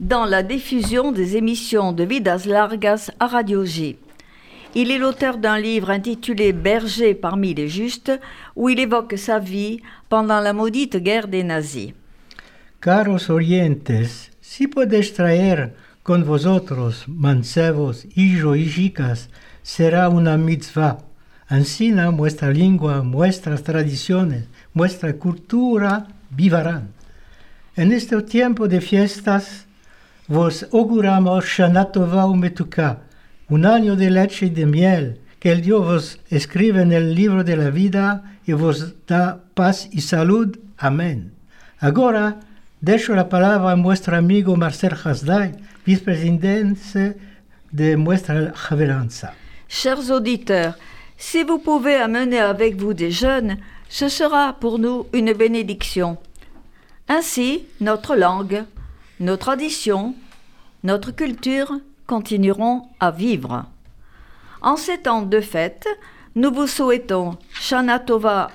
dans 0.00 0.24
la 0.24 0.42
diffusion 0.42 1.12
des 1.12 1.36
émissions 1.36 1.92
de 1.92 2.04
Vidas 2.04 2.46
Largas 2.46 3.10
à 3.20 3.26
Radio 3.26 3.66
J. 3.66 3.98
Il 4.74 4.90
est 4.90 4.98
l'auteur 4.98 5.36
d'un 5.36 5.58
livre 5.58 5.90
intitulé 5.90 6.54
Berger 6.54 7.12
parmi 7.14 7.52
les 7.52 7.68
justes, 7.68 8.12
où 8.56 8.70
il 8.70 8.80
évoque 8.80 9.18
sa 9.18 9.38
vie 9.38 9.80
pendant 10.08 10.40
la 10.40 10.54
maudite 10.54 10.96
guerre 10.96 11.28
des 11.28 11.42
nazis. 11.44 11.92
Caros 12.80 13.30
oyentes, 13.30 14.32
si 14.54 14.68
podéis 14.68 15.12
traer 15.12 15.74
con 16.04 16.24
vosotros 16.24 17.08
mancebos, 17.08 18.06
hijo 18.14 18.54
y 18.54 18.70
chicas, 18.70 19.28
será 19.64 20.08
una 20.08 20.36
mitzvah. 20.36 20.98
Ansina 21.48 22.10
vuestra 22.10 22.52
lengua, 22.52 23.00
vuestras 23.00 23.64
tradiciones, 23.64 24.44
vuestra 24.72 25.14
cultura 25.14 26.06
vivarán. 26.30 26.90
En 27.74 27.90
este 27.90 28.22
tiempo 28.22 28.68
de 28.68 28.80
fiestas, 28.80 29.66
vos 30.28 30.68
auguramos 30.72 31.44
Shana 31.46 31.86
Tova 31.86 32.24
Umetuka, 32.26 33.00
un 33.48 33.66
año 33.66 33.96
de 33.96 34.08
leche 34.08 34.46
y 34.46 34.50
de 34.50 34.66
miel, 34.66 35.20
que 35.40 35.50
el 35.50 35.62
Dios 35.62 35.84
vos 35.84 36.20
escribe 36.28 36.80
en 36.80 36.92
el 36.92 37.16
libro 37.16 37.42
de 37.42 37.56
la 37.56 37.70
vida 37.70 38.38
y 38.46 38.52
vos 38.52 38.94
da 39.08 39.42
paz 39.54 39.88
y 39.90 40.02
salud. 40.02 40.56
Amén. 40.78 41.32
Ahora 41.80 42.38
dejo 42.84 43.14
la 43.14 43.30
palabra 43.30 43.72
a 43.72 43.76
nuestro 43.76 44.14
amigo 44.14 44.56
Marcel 44.56 44.92
Hasday, 44.92 45.52
vicepresidente 45.86 47.16
de 47.72 47.96
nuestra 47.96 48.52
reverencia. 48.68 49.32
Chers 49.68 50.10
auditeurs, 50.10 50.74
si 51.16 51.44
vous 51.44 51.58
pouvez 51.58 51.96
amener 51.96 52.40
avec 52.40 52.76
vous 52.76 52.92
des 52.92 53.10
jeunes, 53.10 53.56
ce 53.88 54.10
sera 54.10 54.52
pour 54.60 54.78
nous 54.78 55.06
une 55.14 55.32
bénédiction. 55.32 56.18
Ainsi, 57.08 57.64
notre 57.80 58.16
langue, 58.16 58.64
nos 59.18 59.38
traditions, 59.38 60.14
notre 60.82 61.10
culture 61.10 61.72
continueront 62.06 62.82
à 63.00 63.10
vivre. 63.10 63.64
En 64.60 64.76
ces 64.76 64.98
temps 64.98 65.22
de 65.22 65.40
fête, 65.40 65.88
nous 66.34 66.52
vous 66.52 66.66
souhaitons 66.66 67.38
Shana 67.54 67.98
Tova 67.98 68.50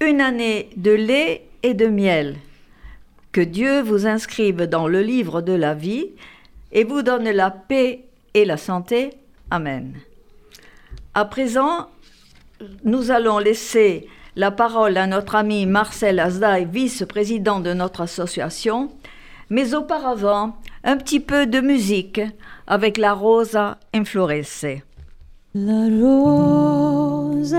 une 0.00 0.20
année 0.20 0.68
de 0.76 0.90
lait 0.90 1.46
et 1.62 1.72
de 1.72 1.86
miel. 1.86 2.36
Que 3.34 3.40
Dieu 3.40 3.82
vous 3.82 4.06
inscrive 4.06 4.62
dans 4.62 4.86
le 4.86 5.02
livre 5.02 5.42
de 5.42 5.52
la 5.52 5.74
vie 5.74 6.12
et 6.70 6.84
vous 6.84 7.02
donne 7.02 7.28
la 7.28 7.50
paix 7.50 8.04
et 8.32 8.44
la 8.44 8.56
santé. 8.56 9.10
Amen. 9.50 9.94
À 11.14 11.24
présent, 11.24 11.88
nous 12.84 13.10
allons 13.10 13.40
laisser 13.40 14.06
la 14.36 14.52
parole 14.52 14.96
à 14.96 15.08
notre 15.08 15.34
ami 15.34 15.66
Marcel 15.66 16.20
Azdaï, 16.20 16.64
vice-président 16.64 17.58
de 17.58 17.72
notre 17.72 18.02
association, 18.02 18.92
mais 19.50 19.74
auparavant, 19.74 20.56
un 20.84 20.96
petit 20.96 21.18
peu 21.18 21.46
de 21.46 21.60
musique 21.60 22.20
avec 22.68 22.98
la 22.98 23.14
Rosa 23.14 23.78
Inflorese. 23.92 24.78
La 25.54 25.88
rosa 26.00 27.58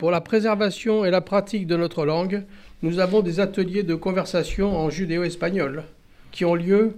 pour 0.00 0.10
la 0.10 0.22
préservation 0.22 1.04
et 1.04 1.10
la 1.10 1.20
pratique 1.20 1.66
de 1.66 1.76
notre 1.76 2.06
langue, 2.06 2.44
nous 2.82 3.00
avons 3.00 3.20
des 3.20 3.38
ateliers 3.38 3.82
de 3.82 3.94
conversation 3.94 4.74
en 4.74 4.88
judéo-espagnol 4.88 5.84
qui 6.32 6.46
ont 6.46 6.54
lieu 6.54 6.96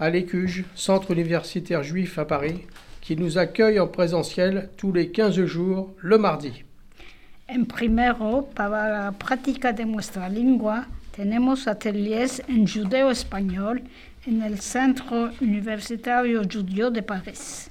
à 0.00 0.10
l'Écuge, 0.10 0.64
centre 0.74 1.12
universitaire 1.12 1.84
juif 1.84 2.18
à 2.18 2.24
Paris, 2.24 2.62
qui 3.00 3.16
nous 3.16 3.38
accueille 3.38 3.78
en 3.78 3.86
présentiel 3.86 4.70
tous 4.76 4.92
les 4.92 5.12
15 5.12 5.44
jours 5.44 5.94
le 6.00 6.18
mardi. 6.18 6.64
En 7.48 7.62
primero, 7.62 8.42
para 8.56 8.88
la 8.88 9.12
práctica 9.12 9.72
de 9.72 9.84
nuestra 9.84 10.28
lengua, 10.28 10.84
tenemos 11.12 11.68
ateliers 11.68 12.42
en 12.48 12.66
judeo 12.66 13.08
español 13.08 13.82
en 14.26 14.42
el 14.42 14.58
Centro 14.58 15.28
Universitario 15.40 16.42
Judío 16.42 16.90
de 16.90 17.02
París. 17.02 17.70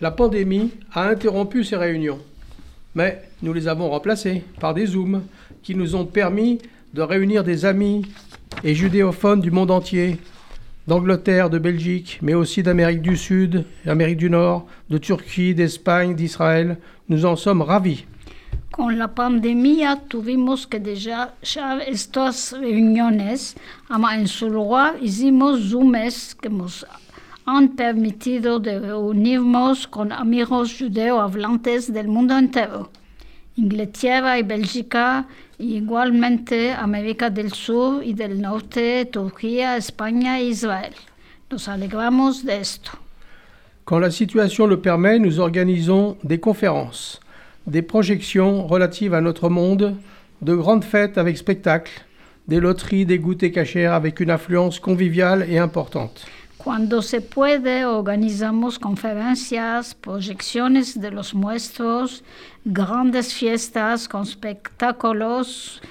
La 0.00 0.12
pandémie 0.12 0.70
a 0.94 1.10
interrompu 1.10 1.64
ces 1.64 1.76
réunions, 1.76 2.20
mais 2.94 3.22
nous 3.42 3.52
les 3.52 3.68
avons 3.68 3.90
remplacées 3.90 4.44
par 4.60 4.74
des 4.74 4.86
Zooms 4.86 5.22
qui 5.62 5.74
nous 5.74 5.94
ont 5.94 6.04
permis 6.04 6.58
de 6.94 7.02
réunir 7.02 7.44
des 7.44 7.64
amis 7.64 8.04
et 8.64 8.74
judéophones 8.74 9.40
du 9.40 9.50
monde 9.50 9.70
entier, 9.70 10.18
d'Angleterre, 10.86 11.48
de 11.48 11.58
Belgique, 11.58 12.18
mais 12.22 12.34
aussi 12.34 12.62
d'Amérique 12.62 13.02
du 13.02 13.16
Sud, 13.16 13.64
d'Amérique 13.84 14.18
du 14.18 14.30
Nord, 14.30 14.66
de 14.90 14.98
Turquie, 14.98 15.54
d'Espagne, 15.54 16.14
d'Israël. 16.14 16.78
Nous 17.08 17.24
en 17.24 17.36
sommes 17.36 17.62
ravis. 17.62 18.04
Han 27.44 27.70
permitido 27.76 28.60
de 28.60 28.78
reunirnos 28.78 29.86
con 29.86 30.12
amigos 30.12 30.76
judeo 30.78 31.20
hablantes 31.20 31.92
del 31.92 32.08
mundo 32.08 32.36
entero. 32.36 32.90
Inglaterra 33.56 34.38
y 34.38 34.42
Bélgica, 34.42 35.26
y 35.58 35.76
igualmente 35.76 36.72
América 36.72 37.30
del 37.30 37.52
Sur 37.52 38.02
y 38.02 38.14
del 38.14 38.40
Norte, 38.40 39.04
Turquía, 39.06 39.76
España 39.76 40.38
e 40.38 40.44
Israel. 40.44 40.94
Nos 41.50 41.68
alegramos 41.68 42.44
de 42.44 42.60
esto. 42.60 42.92
Quand 43.84 44.00
la 44.00 44.10
situation 44.10 44.66
le 44.66 44.80
permet, 44.80 45.18
nous 45.18 45.40
organisons 45.40 46.16
des 46.22 46.38
conférences, 46.38 47.20
des 47.66 47.82
projections 47.82 48.66
relatives 48.66 49.12
à 49.12 49.20
notre 49.20 49.48
monde, 49.48 49.96
de 50.40 50.54
grandes 50.54 50.84
fêtes 50.84 51.18
avec 51.18 51.36
spectacles, 51.36 52.04
des 52.48 52.60
loteries, 52.60 53.04
des 53.04 53.18
goûters 53.18 53.52
cachers 53.52 53.86
avec 53.86 54.20
une 54.20 54.30
influence 54.30 54.80
conviviale 54.80 55.46
et 55.48 55.58
importante. 55.58 56.24
Cuando 56.62 57.02
se 57.02 57.20
puede, 57.20 57.84
organizamos 57.84 58.78
conferencias, 58.78 59.96
proyecciones 59.96 61.00
de 61.00 61.10
los 61.10 61.34
muestros, 61.34 62.22
grandes 62.64 63.34
fiestas 63.34 64.08
con 64.08 64.22
espectáculos, 64.22 65.82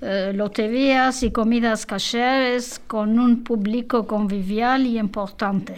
eh, 0.00 0.32
loterías 0.32 1.24
y 1.24 1.32
comidas 1.32 1.86
cacheres 1.86 2.80
con 2.86 3.18
un 3.18 3.42
público 3.42 4.06
convivial 4.06 4.86
y 4.86 4.96
importante. 4.96 5.74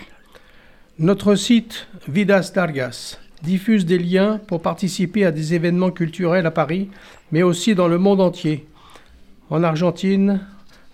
Notre 0.98 1.36
site 1.36 1.86
Vidas 2.06 2.52
Dargas 2.52 3.18
diffuse 3.42 3.86
des 3.86 3.98
liens 3.98 4.38
pour 4.46 4.60
participer 4.60 5.24
à 5.24 5.32
des 5.32 5.54
événements 5.54 5.90
culturels 5.90 6.44
à 6.44 6.50
Paris, 6.50 6.90
mais 7.32 7.42
aussi 7.42 7.74
dans 7.74 7.88
le 7.88 7.96
monde 7.96 8.20
entier, 8.20 8.66
en 9.48 9.62
Argentine, 9.62 10.40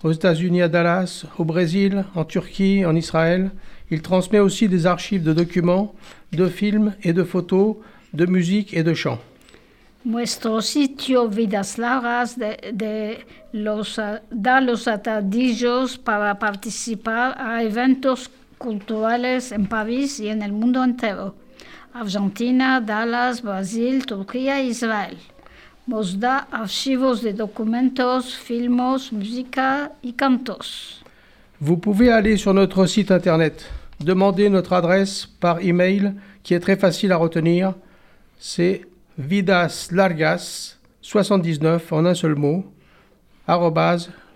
aux 0.03 0.13
États-Unis 0.13 0.63
à 0.63 0.69
Dallas, 0.69 1.27
au 1.39 1.45
Brésil, 1.45 2.05
en 2.15 2.25
Turquie, 2.25 2.85
en 2.85 2.97
Israël. 2.97 3.51
Il 3.91 4.03
transmet 4.03 4.39
aussi 4.39 4.69
des 4.69 4.87
archives 4.87 5.23
de 5.23 5.33
documents, 5.33 5.95
de 6.33 6.47
films 6.49 6.95
et 7.03 7.13
de 7.13 7.25
photos, 7.25 7.77
de 8.13 8.27
musique 8.27 8.75
et 8.75 8.83
de 8.83 8.95
chants. 8.95 9.19
Nuestro 10.05 10.63
sitio 10.63 11.29
Vidas 11.29 11.77
Largas 11.77 12.39
de, 12.39 12.57
de 12.73 13.19
los, 13.53 14.01
da 14.31 14.61
los 14.61 14.89
atadillos 14.89 15.99
para 15.99 16.39
participar 16.39 17.37
a 17.39 17.63
eventos 17.63 18.31
culturales 18.57 19.53
en 19.53 19.67
París 19.67 20.19
y 20.19 20.29
en 20.29 20.41
el 20.41 20.53
mundo 20.53 20.83
entero. 20.83 21.35
Argentina, 21.93 22.81
Dallas, 22.81 23.43
Brasil, 23.43 24.07
Turquía 24.07 24.61
e 24.61 24.69
Israel. 24.69 25.19
Vous 31.61 31.77
pouvez 31.77 32.11
aller 32.11 32.37
sur 32.37 32.55
notre 32.55 32.87
site 32.87 33.11
internet, 33.11 33.69
demander 34.01 34.49
notre 34.49 34.73
adresse 34.73 35.27
par 35.27 35.59
email 35.61 36.15
qui 36.43 36.55
est 36.55 36.61
très 36.61 36.77
facile 36.77 37.13
à 37.13 37.17
retenir. 37.17 37.75
C'est 38.39 38.87
vidaslargas79 39.21 41.81
en 41.91 42.07
un 42.07 42.15
seul 42.15 42.37
mot 42.37 42.65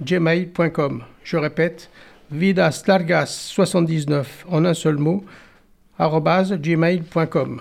gmail.com. 0.02 1.04
Je 1.22 1.36
répète, 1.36 1.88
vidaslargas79 2.34 4.24
en 4.50 4.64
un 4.64 4.74
seul 4.74 4.96
mot 4.96 5.24
gmail.com. 5.98 7.60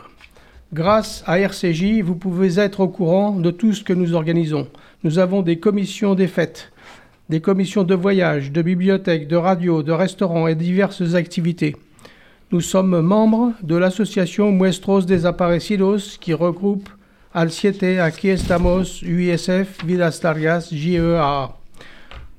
Grâce 0.73 1.23
à 1.27 1.37
RCJ, 1.37 2.01
vous 2.01 2.15
pouvez 2.15 2.59
être 2.59 2.79
au 2.79 2.87
courant 2.87 3.33
de 3.33 3.51
tout 3.51 3.73
ce 3.73 3.83
que 3.83 3.93
nous 3.93 4.15
organisons. 4.15 4.67
Nous 5.03 5.19
avons 5.19 5.43
des 5.43 5.59
commissions 5.59 6.15
des 6.15 6.25
fêtes, 6.25 6.71
des 7.29 7.41
commissions 7.41 7.83
de 7.83 7.93
voyage, 7.93 8.51
de 8.51 8.63
bibliothèques, 8.63 9.27
de 9.27 9.35
radio, 9.35 9.83
de 9.83 9.91
restaurants 9.91 10.47
et 10.47 10.55
diverses 10.55 11.13
activités. 11.13 11.75
Nous 12.51 12.61
sommes 12.61 13.01
membres 13.01 13.53
de 13.61 13.75
l'association 13.75 14.51
Muestros 14.51 15.05
Desaparecidos 15.05 16.17
qui 16.19 16.33
regroupe 16.33 16.89
Al 17.35 17.51
Siete, 17.51 17.99
Aquí 17.99 18.29
Estamos, 18.29 19.03
UISF, 19.03 19.85
Vidas 19.85 20.21
Largas, 20.23 20.69
JEA. 20.71 21.51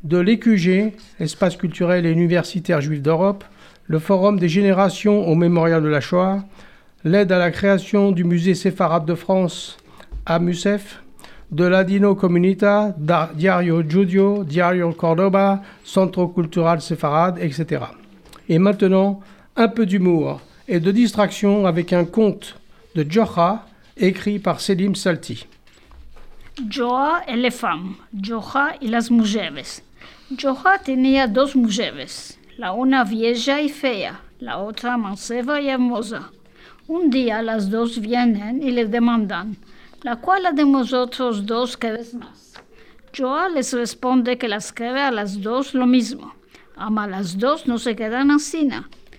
De 0.02 0.18
l'EQG, 0.18 0.92
Espace 1.20 1.56
culturel 1.56 2.04
et 2.04 2.10
universitaire 2.10 2.80
juif 2.80 3.00
d'Europe, 3.00 3.44
le 3.86 4.00
Forum 4.00 4.40
des 4.40 4.48
générations 4.48 5.24
au 5.28 5.36
mémorial 5.36 5.84
de 5.84 5.88
la 5.88 6.00
Shoah, 6.00 6.42
l'aide 7.04 7.32
à 7.32 7.38
la 7.38 7.50
création 7.50 8.12
du 8.12 8.24
musée 8.24 8.54
séfarade 8.54 9.04
de 9.04 9.14
France 9.14 9.76
à 10.24 10.38
MUSEF, 10.38 11.02
de 11.50 11.64
l'Adino 11.64 12.14
Comunita, 12.14 12.94
Diario 13.34 13.82
Judio, 13.88 14.42
Diario 14.42 14.90
Cordoba, 14.92 15.62
Centro 15.84 16.28
Cultural 16.28 16.80
Séfarade, 16.80 17.38
etc. 17.40 17.84
Et 18.48 18.58
maintenant, 18.58 19.20
un 19.54 19.68
peu 19.68 19.86
d'humour 19.86 20.40
et 20.66 20.80
de 20.80 20.90
distraction 20.90 21.66
avec 21.66 21.92
un 21.92 22.06
conte 22.06 22.58
de 22.94 23.06
Jocha 23.08 23.66
écrit 23.96 24.38
par 24.38 24.60
Selim 24.60 24.94
Salti. 24.94 25.46
Joa 26.70 27.22
Elefam, 27.26 27.96
Joja 28.14 28.76
y 28.80 28.88
las 28.88 29.10
mujeres. 29.10 29.82
Joja 30.40 30.78
tenía 30.78 31.26
dos 31.26 31.54
mujeres, 31.54 32.38
la 32.58 32.72
una 32.72 33.04
vieja 33.04 33.60
y 33.60 33.68
fea, 33.68 34.20
la 34.40 34.58
otra 34.58 34.96
manceba 34.96 35.60
y 35.60 35.68
hermosa. 35.68 36.30
Un 36.86 37.08
día 37.08 37.40
las 37.40 37.70
dos 37.70 37.98
vienen 37.98 38.62
y 38.62 38.70
le 38.70 38.84
demandan, 38.84 39.56
¿la 40.02 40.16
cual 40.16 40.54
de 40.54 40.64
vosotros 40.64 41.46
dos 41.46 41.78
queréis 41.78 42.12
más? 42.12 42.52
Joa 43.16 43.48
les 43.48 43.72
responde 43.72 44.36
que 44.36 44.48
las 44.48 44.70
quiere 44.70 45.00
a 45.00 45.10
las 45.10 45.40
dos 45.40 45.72
lo 45.72 45.86
mismo. 45.86 46.34
Ama 46.76 47.04
a 47.04 47.08
las 47.08 47.38
dos 47.38 47.66
no 47.66 47.78
se 47.78 47.96
quedan 47.96 48.30
así. 48.30 48.68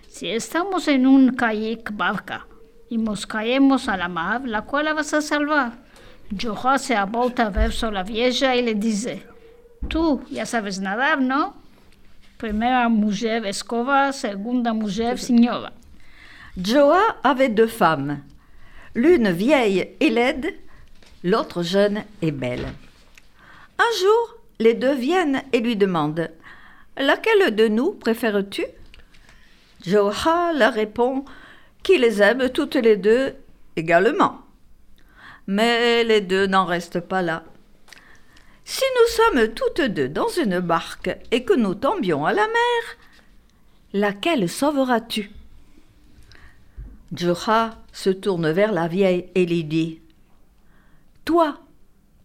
Si 0.07 0.27
estamos 0.27 0.87
en 0.87 1.07
un 1.07 1.33
kayak 1.35 1.97
barca 1.97 2.45
y 2.87 2.99
nos 2.99 3.25
caemos 3.25 3.89
a 3.89 3.97
la 3.97 4.09
mar, 4.09 4.41
¿la 4.45 4.61
cual 4.61 4.93
vas 4.93 5.15
a 5.15 5.21
salvar? 5.21 5.71
Joja 6.39 6.77
se 6.77 6.95
ha 6.95 7.05
vuelto 7.05 7.41
a 7.41 7.49
ver 7.49 7.73
a 7.81 7.91
la 7.91 8.03
vieja 8.03 8.55
y 8.55 8.61
le 8.61 8.75
dice, 8.75 9.25
tú 9.87 10.21
ya 10.29 10.45
sabes 10.45 10.79
nadar, 10.79 11.19
¿no? 11.19 11.55
Primera 12.37 12.87
mujer 12.89 13.43
escoba, 13.47 14.11
segunda 14.11 14.71
mujer 14.71 15.17
señora. 15.17 15.73
Joa 16.57 17.17
avait 17.25 17.49
deux 17.49 17.67
femmes, 17.67 18.21
l'une 18.93 19.29
vieille 19.29 19.89
et 19.99 20.09
laide, 20.09 20.53
l'autre 21.21 21.63
jeune 21.63 22.05
et 22.21 22.31
belle. 22.31 22.65
Un 23.77 23.99
jour, 23.99 24.37
les 24.59 24.73
deux 24.73 24.93
viennent 24.93 25.43
et 25.51 25.59
lui 25.59 25.75
demandent 25.75 26.31
Laquelle 26.95 27.53
de 27.53 27.67
nous 27.67 27.91
préfères-tu? 27.91 28.63
Joa 29.85 30.53
leur 30.53 30.73
répond 30.73 31.25
qu'il 31.83 31.99
les 31.99 32.21
aime 32.21 32.49
toutes 32.49 32.75
les 32.75 32.95
deux 32.95 33.35
également. 33.75 34.39
Mais 35.47 36.05
les 36.05 36.21
deux 36.21 36.47
n'en 36.47 36.63
restent 36.63 37.01
pas 37.01 37.21
là. 37.21 37.43
Si 38.63 38.83
nous 38.95 39.11
sommes 39.11 39.53
toutes 39.53 39.81
deux 39.81 40.07
dans 40.07 40.29
une 40.29 40.61
barque 40.61 41.17
et 41.31 41.43
que 41.43 41.53
nous 41.53 41.75
tombions 41.75 42.25
à 42.25 42.31
la 42.31 42.47
mer, 42.47 42.97
laquelle 43.91 44.47
sauveras-tu? 44.47 45.31
Joha 47.15 47.77
se 47.91 48.09
tourne 48.09 48.51
vers 48.51 48.71
la 48.71 48.87
vieille 48.87 49.29
et 49.35 49.45
lui 49.45 49.63
dit 49.63 50.01
Toi, 51.23 51.57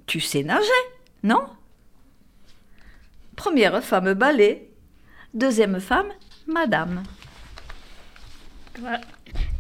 tu 0.07 0.21
sais 0.21 0.43
nager, 0.43 0.85
non? 1.23 1.43
Première 3.37 3.83
femme 3.83 4.15
balai, 4.15 4.69
deuxième 5.33 5.81
femme 5.81 6.13
madame. 6.47 7.03
Gra- 8.75 9.01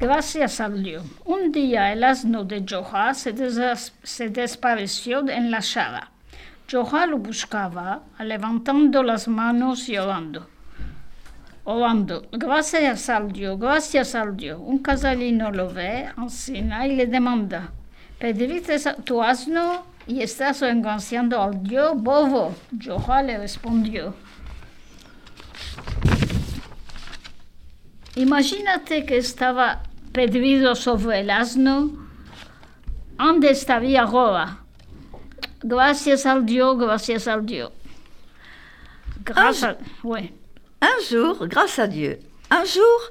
Gracias 0.01 0.61
a 0.61 0.69
Dios. 0.69 1.03
Un 1.27 1.51
día 1.51 1.93
el 1.93 2.03
asno 2.05 2.43
de 2.45 2.65
Joja 2.67 3.13
se, 3.15 3.33
se 4.03 4.29
desapareció 4.31 5.29
en 5.29 5.51
la 5.51 5.61
chara. 5.61 6.11
Joja 6.71 7.07
lo 7.07 7.19
buscaba, 7.19 8.03
levantando 8.19 9.03
las 9.03 9.29
manos 9.29 9.89
y 9.89 9.99
orando. 9.99 10.47
Gracias 12.33 13.09
al 13.09 13.33
Dios, 13.33 13.59
gracias 13.59 14.15
al 14.15 14.37
Dios. 14.37 14.59
Un 14.61 14.79
casalino 14.79 15.53
lo 15.53 15.73
ve, 15.73 16.09
encina 16.17 16.87
y 16.87 16.97
le 16.97 17.07
demanda, 17.07 17.71
¿pediste 18.19 18.77
tu 19.05 19.23
asno 19.23 19.85
y 20.07 20.23
estás 20.23 20.63
engañando 20.63 21.41
al 21.41 21.63
Dios 21.63 21.93
bobo? 21.97 22.57
Joja 22.85 23.23
le 23.23 23.39
respondió, 23.39 24.15
Imagínate 28.17 29.05
que 29.07 29.19
estaba 29.19 29.83
perdido 30.13 30.75
sobre 30.75 31.21
el 31.21 31.31
asno. 31.31 31.91
¿Dónde 33.17 33.51
estaría 33.51 34.03
ahora? 34.03 34.59
Gracias 35.63 36.27
al 36.27 36.45
Dios, 36.45 36.77
gracias 36.79 37.29
al 37.29 37.47
Dios. 37.47 37.71
Gracias. 39.25 39.77
Oui. 40.03 40.40
Un 40.83 41.05
jour, 41.11 41.47
grâce 41.47 41.79
à 41.79 41.87
Dieu, 41.87 42.19
un 42.51 42.65
jour, 42.65 43.11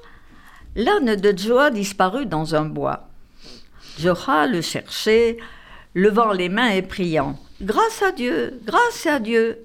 l'âne 0.74 1.16
de 1.16 1.36
Joa 1.36 1.70
disparut 1.70 2.26
dans 2.26 2.54
un 2.54 2.64
bois. 2.64 3.08
Joha 3.98 4.46
le 4.46 4.60
cherchait, 4.60 5.36
levant 5.94 6.32
les 6.32 6.48
mains 6.48 6.70
et 6.70 6.82
priant 6.82 7.38
Grâce 7.60 8.02
à 8.02 8.12
Dieu, 8.12 8.60
grâce 8.64 9.06
à 9.06 9.18
Dieu. 9.20 9.58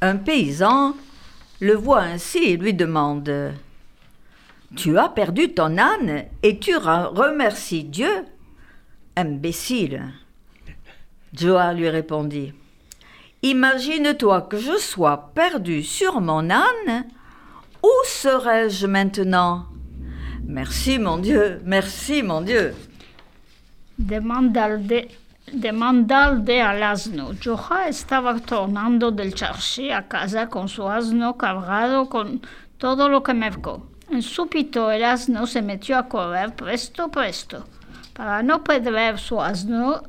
Un 0.00 0.16
paysan 0.16 0.94
le 1.60 1.74
voit 1.74 2.02
ainsi 2.02 2.38
et 2.38 2.56
lui 2.56 2.72
demande 2.72 3.52
Tu 4.76 4.96
as 4.96 5.08
perdu 5.08 5.52
ton 5.52 5.76
âne 5.76 6.24
et 6.42 6.58
tu 6.58 6.76
remercies 6.76 7.84
Dieu 7.84 8.24
Imbécile. 9.16 10.04
Joa 11.34 11.74
lui 11.74 11.88
répondit 11.88 12.54
Imagine-toi 13.42 14.42
que 14.42 14.58
je 14.58 14.76
sois 14.76 15.32
perdu 15.34 15.82
sur 15.82 16.20
mon 16.20 16.50
âne. 16.50 17.06
Où 17.82 17.88
serais-je 18.04 18.86
maintenant? 18.86 19.64
Merci 20.44 20.98
mon 20.98 21.16
Dieu, 21.16 21.58
merci 21.64 22.22
mon 22.22 22.42
Dieu. 22.42 22.74
Demandalde, 23.96 25.08
demandalde 25.54 26.60
al 26.60 26.82
asno. 26.82 27.32
Joja 27.42 27.88
estaba 27.88 28.38
tornando 28.40 29.10
del 29.10 29.32
charché 29.32 29.90
a 29.90 30.02
casa 30.02 30.48
con 30.48 30.68
su 30.68 30.86
asno 30.86 31.38
cargado 31.38 32.10
con 32.10 32.42
todo 32.76 33.08
lo 33.08 33.22
que 33.22 33.32
mercó. 33.32 33.86
En 34.10 34.20
súbito 34.20 34.90
el 34.90 35.04
asno 35.04 35.46
se 35.46 35.62
metió 35.62 35.96
a 35.96 36.08
correr 36.08 36.54
presto, 36.54 37.10
presto. 37.10 37.64
Para 38.12 38.42
no 38.42 38.62
perder 38.62 39.18
su 39.18 39.40
asno 39.40 40.02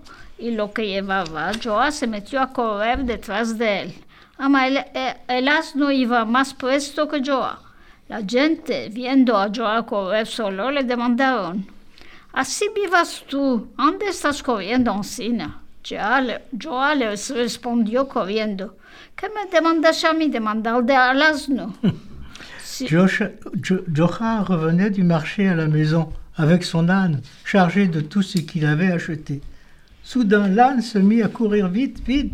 lo 0.50 0.74
que 0.74 0.88
llevaba, 0.88 1.52
Joa 1.64 1.92
se 1.92 2.08
metió 2.08 2.42
a 2.42 2.52
correr 2.52 3.04
detrás 3.06 3.56
de 3.60 3.82
él. 3.82 3.94
Ama, 4.40 4.68
el, 4.68 4.84
el- 5.28 5.48
asno 5.48 5.92
iba 5.92 6.26
más 6.26 6.56
presto 6.56 7.08
que 7.08 7.22
Joa. 7.24 7.60
La 8.10 8.22
gente, 8.28 8.90
viendo 8.90 9.38
a 9.38 9.52
Joa 9.56 9.86
correr 9.86 10.26
solo, 10.26 10.72
le 10.72 10.84
demandaron, 10.84 11.68
Así 12.34 12.66
vivas 12.74 13.24
tú, 13.28 13.68
¿dónde 13.78 14.08
estás 14.08 14.42
corriendo, 14.42 14.92
Encina? 14.96 15.60
Joa 15.84 16.96
les 16.96 17.30
respondió 17.30 18.08
corriendo. 18.08 18.78
¿Qué 19.16 19.28
me 19.30 19.52
demandas 19.52 20.04
a 20.06 20.14
mí? 20.14 20.30
Demandar 20.30 20.82
al 20.92 21.22
asno? 21.22 21.76
Si- 22.64 22.88
Josh- 22.88 23.30
Jo- 23.62 23.84
Jocha 23.94 24.42
revenait 24.44 24.90
du 24.92 25.04
marché 25.04 25.48
à 25.50 25.56
la 25.56 25.68
maison 25.68 26.12
avec 26.38 26.64
son 26.64 26.88
âne, 26.90 27.22
chargé 27.44 27.88
de 27.88 28.00
tout 28.02 28.22
ce 28.24 28.40
qu'il 28.40 28.66
avait 28.66 28.92
acheté. 28.94 29.42
Soudain, 30.04 30.48
l'âne 30.48 30.82
se 30.82 30.98
mit 30.98 31.22
à 31.22 31.28
courir 31.28 31.68
vite, 31.68 32.02
vite, 32.06 32.34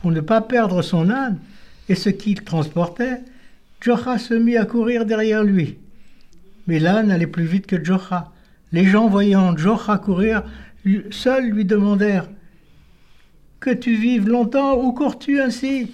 pour 0.00 0.10
ne 0.12 0.20
pas 0.20 0.40
perdre 0.40 0.82
son 0.82 1.10
âne 1.10 1.38
et 1.88 1.94
ce 1.94 2.10
qu'il 2.10 2.42
transportait. 2.42 3.20
Jocha 3.80 4.18
se 4.18 4.34
mit 4.34 4.56
à 4.56 4.64
courir 4.64 5.06
derrière 5.06 5.42
lui. 5.42 5.78
Mais 6.66 6.78
l'âne 6.78 7.10
allait 7.10 7.26
plus 7.26 7.44
vite 7.44 7.66
que 7.66 7.82
Jocha. 7.82 8.30
Les 8.70 8.84
gens 8.84 9.08
voyant 9.08 9.56
Jocha 9.56 9.98
courir, 9.98 10.44
seuls 11.10 11.50
lui 11.50 11.64
demandèrent 11.64 12.28
Que 13.58 13.70
tu 13.70 13.96
vives 13.96 14.28
longtemps, 14.28 14.78
où 14.78 14.92
cours-tu 14.92 15.40
ainsi? 15.40 15.90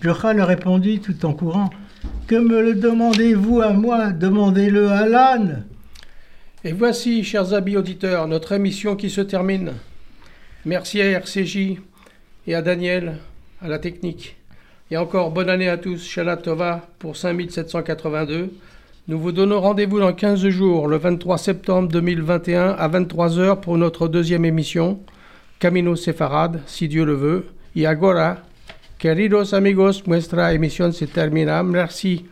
Jocha 0.00 0.32
leur 0.32 0.48
répondit 0.48 1.00
tout 1.00 1.26
en 1.26 1.34
courant 1.34 1.70
Que 2.26 2.36
me 2.36 2.62
le 2.62 2.74
demandez-vous 2.74 3.60
à 3.60 3.72
moi? 3.72 4.12
Demandez-le 4.12 4.88
à 4.88 5.06
l'âne. 5.06 5.64
Et 6.64 6.72
voici, 6.72 7.24
chers 7.24 7.52
amis 7.52 7.76
auditeurs, 7.76 8.26
notre 8.26 8.52
émission 8.52 8.96
qui 8.96 9.10
se 9.10 9.20
termine. 9.20 9.72
Merci 10.64 11.00
à 11.00 11.06
RCJ 11.06 11.78
et 12.46 12.54
à 12.54 12.62
Daniel, 12.62 13.18
à 13.62 13.68
la 13.68 13.78
technique. 13.78 14.36
Et 14.90 14.96
encore 14.96 15.30
bonne 15.30 15.48
année 15.48 15.68
à 15.68 15.76
tous, 15.76 16.04
Shana 16.04 16.36
Tova 16.36 16.88
pour 16.98 17.16
5782. 17.16 18.50
Nous 19.06 19.18
vous 19.20 19.30
donnons 19.32 19.60
rendez-vous 19.60 20.00
dans 20.00 20.12
15 20.12 20.48
jours, 20.48 20.88
le 20.88 20.96
23 20.96 21.38
septembre 21.38 21.88
2021 21.88 22.70
à 22.70 22.88
23h 22.88 23.60
pour 23.60 23.78
notre 23.78 24.08
deuxième 24.08 24.44
émission, 24.44 24.98
Camino 25.60 25.94
Sefarad, 25.94 26.60
si 26.66 26.88
Dieu 26.88 27.04
le 27.04 27.14
veut. 27.14 27.46
Y 27.76 27.86
agora, 27.86 28.42
queridos 28.98 29.54
amigos, 29.54 30.06
nuestra 30.06 30.52
emisión 30.52 30.92
se 30.92 31.06
termina. 31.06 31.62
Merci 31.62 32.26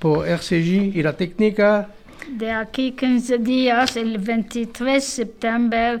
pour 0.00 0.24
RCJ 0.24 0.96
y 0.96 1.02
la 1.02 1.12
técnica. 1.12 1.88
De 2.30 2.50
aquí 2.50 2.92
15 2.92 3.38
días, 3.38 3.96
el 3.96 4.18
23 4.18 4.94
de 4.94 5.00
septiembre 5.00 6.00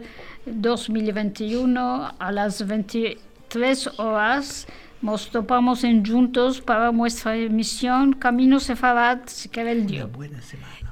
2021 0.54 2.10
a 2.18 2.32
las 2.32 2.66
23 2.66 3.90
horas, 3.98 4.66
nos 5.02 5.30
topamos 5.30 5.84
en 5.84 6.04
juntos 6.04 6.60
para 6.60 6.90
nuestra 6.92 7.36
emisión 7.36 8.14
Camino 8.14 8.58
Sefarad, 8.58 9.20
si 9.26 9.48
quiere 9.48 9.72
el 9.72 9.86
Dios. 9.86 10.08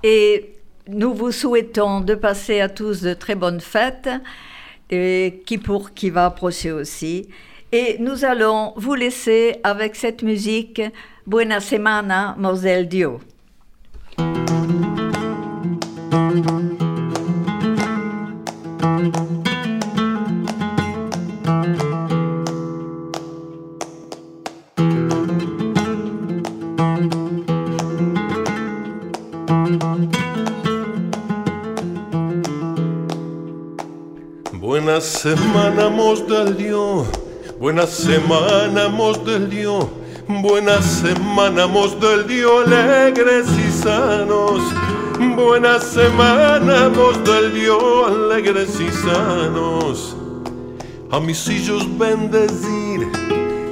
Et 0.03 0.55
nous 0.87 1.15
vous 1.15 1.33
souhaitons 1.33 2.01
de 2.01 2.15
passer 2.15 2.61
à 2.61 2.69
tous 2.69 3.03
de 3.03 3.15
très 3.15 3.35
bonnes 3.35 3.61
fêtes, 3.61 4.09
et 4.91 5.43
qui 5.47 5.59
pour 5.59 5.93
qui 5.93 6.11
va 6.11 6.27
approcher 6.27 6.73
aussi. 6.73 7.29
Et 7.73 7.97
nous 7.99 8.25
allons 8.25 8.73
vous 8.77 8.95
laisser 8.95 9.57
avec 9.65 9.97
cette 9.97 10.23
musique 10.23 10.81
Buena 11.27 11.61
Semana, 11.61 12.37
Mosel 12.39 12.89
Dio. 12.89 13.21
Semana, 35.07 35.89
mos 35.89 36.27
del 36.27 36.57
Dios. 36.57 37.07
Buena 37.59 37.87
semana, 37.87 38.89
mos 38.89 39.25
del 39.25 39.49
Dios. 39.49 39.87
Buena 40.29 40.83
semana, 40.83 41.67
mos 41.67 41.99
del 42.01 42.27
Dios, 42.27 42.67
alegres 42.67 43.47
y 43.57 43.71
sanos. 43.71 44.61
Buena 45.37 45.79
semana, 45.79 46.89
mos 46.89 47.23
del 47.25 47.55
Dios, 47.55 48.09
alegres 48.09 48.81
y 48.81 48.91
sanos. 48.91 50.17
A 51.13 51.21
mis 51.21 51.49
hijos 51.49 51.87
bendecir, 51.97 53.09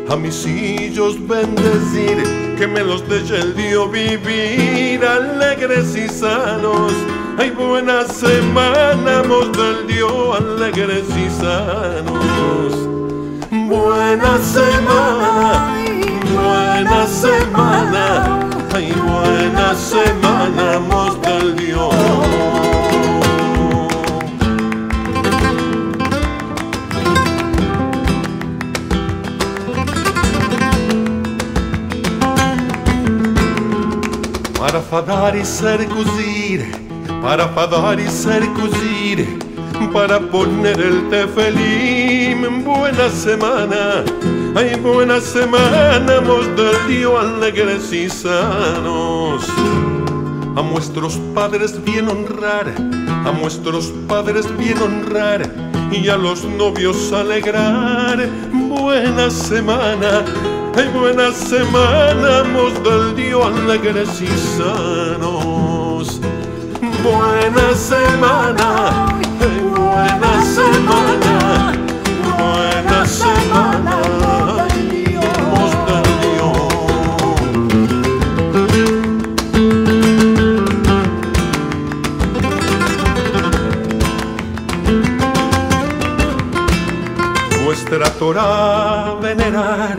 a 0.09 0.17
mis 0.17 0.47
hijos 0.47 1.17
bendecir, 1.27 2.57
que 2.57 2.67
me 2.67 2.85
los 2.85 3.07
deje 3.09 3.41
el 3.41 3.55
Dios 3.57 3.91
vivir 3.91 5.05
alegres 5.05 5.97
y 5.97 6.09
sanos. 6.09 6.93
Ay, 7.37 7.51
buena 7.51 8.05
semana, 8.07 9.23
mos 9.29 9.51
del 9.53 9.87
Dios, 9.89 10.39
alegres 10.39 11.05
y 11.17 11.29
sanos. 11.31 12.73
Buena 13.51 14.39
semana, 14.39 15.75
buena 16.33 17.07
semana, 17.07 18.41
ay, 18.75 18.93
buena 18.93 19.75
semana, 19.75 20.79
mos 20.79 21.21
del 21.23 21.57
Dios. 21.57 21.95
Para 34.59 34.81
fadar 34.81 35.37
y 35.37 35.45
ser 35.45 35.87
cosir, 35.89 36.84
para 37.25 37.49
fadar 37.49 37.99
y 37.99 38.07
ser 38.07 38.47
cosir, 38.53 39.39
para 39.95 40.21
poner 40.21 40.79
el 40.79 41.09
té 41.09 41.27
feliz. 41.27 42.37
Buena 42.63 43.09
semana, 43.09 44.05
ay, 44.55 44.79
buena 44.81 45.19
semana, 45.21 46.21
mos 46.21 46.47
del 46.55 46.77
Dios 46.87 47.19
alegres 47.19 47.91
y 47.95 48.11
sanos. 48.11 49.49
A 50.55 50.63
nuestros 50.63 51.17
padres 51.35 51.83
bien 51.83 52.09
honrar, 52.09 52.75
a 53.25 53.33
nuestros 53.41 53.87
padres 54.07 54.47
bien 54.59 54.77
honrar 54.83 55.51
y 55.91 56.09
a 56.09 56.17
los 56.19 56.45
novios 56.45 57.11
alegrar. 57.15 58.29
Buena 58.53 59.31
semana, 59.31 60.25
ay, 60.77 60.89
buena 60.89 61.33
semana, 61.33 62.45
mos 62.53 62.75
del 62.85 63.17
Dios 63.17 63.47
alegres 63.47 64.21
y 64.21 64.29
sanos. 64.59 66.21
Buena 67.05 67.69
semana, 67.75 68.69
buena 69.77 70.33
semana, 70.57 71.35
buena 72.25 73.01
semana, 73.07 73.97
mos 75.51 75.75
del 75.87 76.09
Dios. 76.23 76.73
Muestra 87.65 88.09
Torah 88.19 89.15
venerar, 89.21 89.99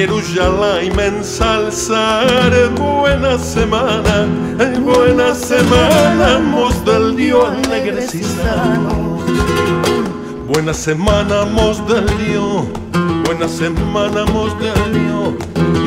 Torah 0.00 0.06
venerar, 0.06 0.82
Jerusalén 0.82 0.98
ensalzar. 0.98 2.52
Buena 2.78 3.36
semana, 3.38 4.26
buena 4.80 5.34
semana, 5.34 6.38
mos 6.38 6.82
del 6.86 7.16
Dios 7.16 7.48
sanos. 8.22 9.20
Buena 10.48 10.72
semana, 10.72 11.44
mos 11.44 11.86
del 11.86 12.06
Dios, 12.18 12.64
buena 13.26 13.46
semana, 13.46 14.24
mos 14.26 14.58
del 14.58 14.92
Dios. 14.92 15.34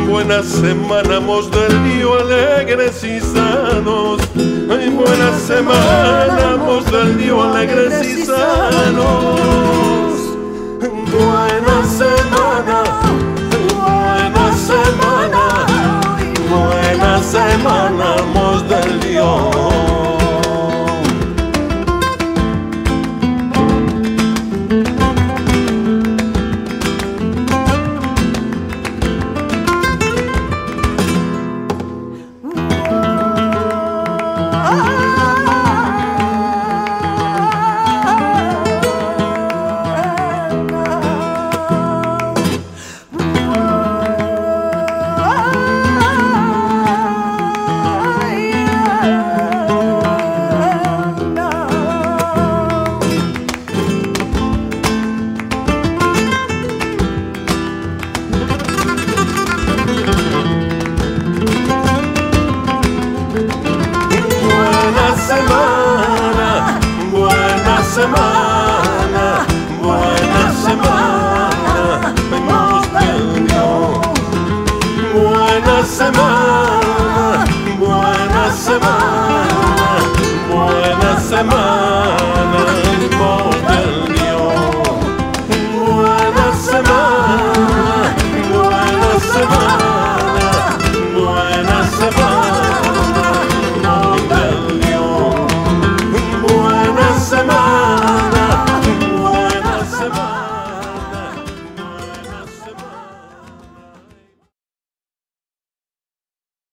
Buena 0.07 0.43
semana, 0.43 1.20
mos 1.20 1.49
del 1.49 1.84
Dios, 1.86 2.22
alegres 2.22 3.03
y 3.03 3.20
sanos. 3.20 4.22
Ay, 4.70 4.89
buena 4.89 5.39
semana, 5.39 6.57
mos 6.57 6.86
del 6.91 7.18
Dios, 7.18 7.43
alegres 7.47 8.05
y 8.05 8.26
sanos. 8.26 9.34
Buena 11.11 11.86
semana, 11.86 12.83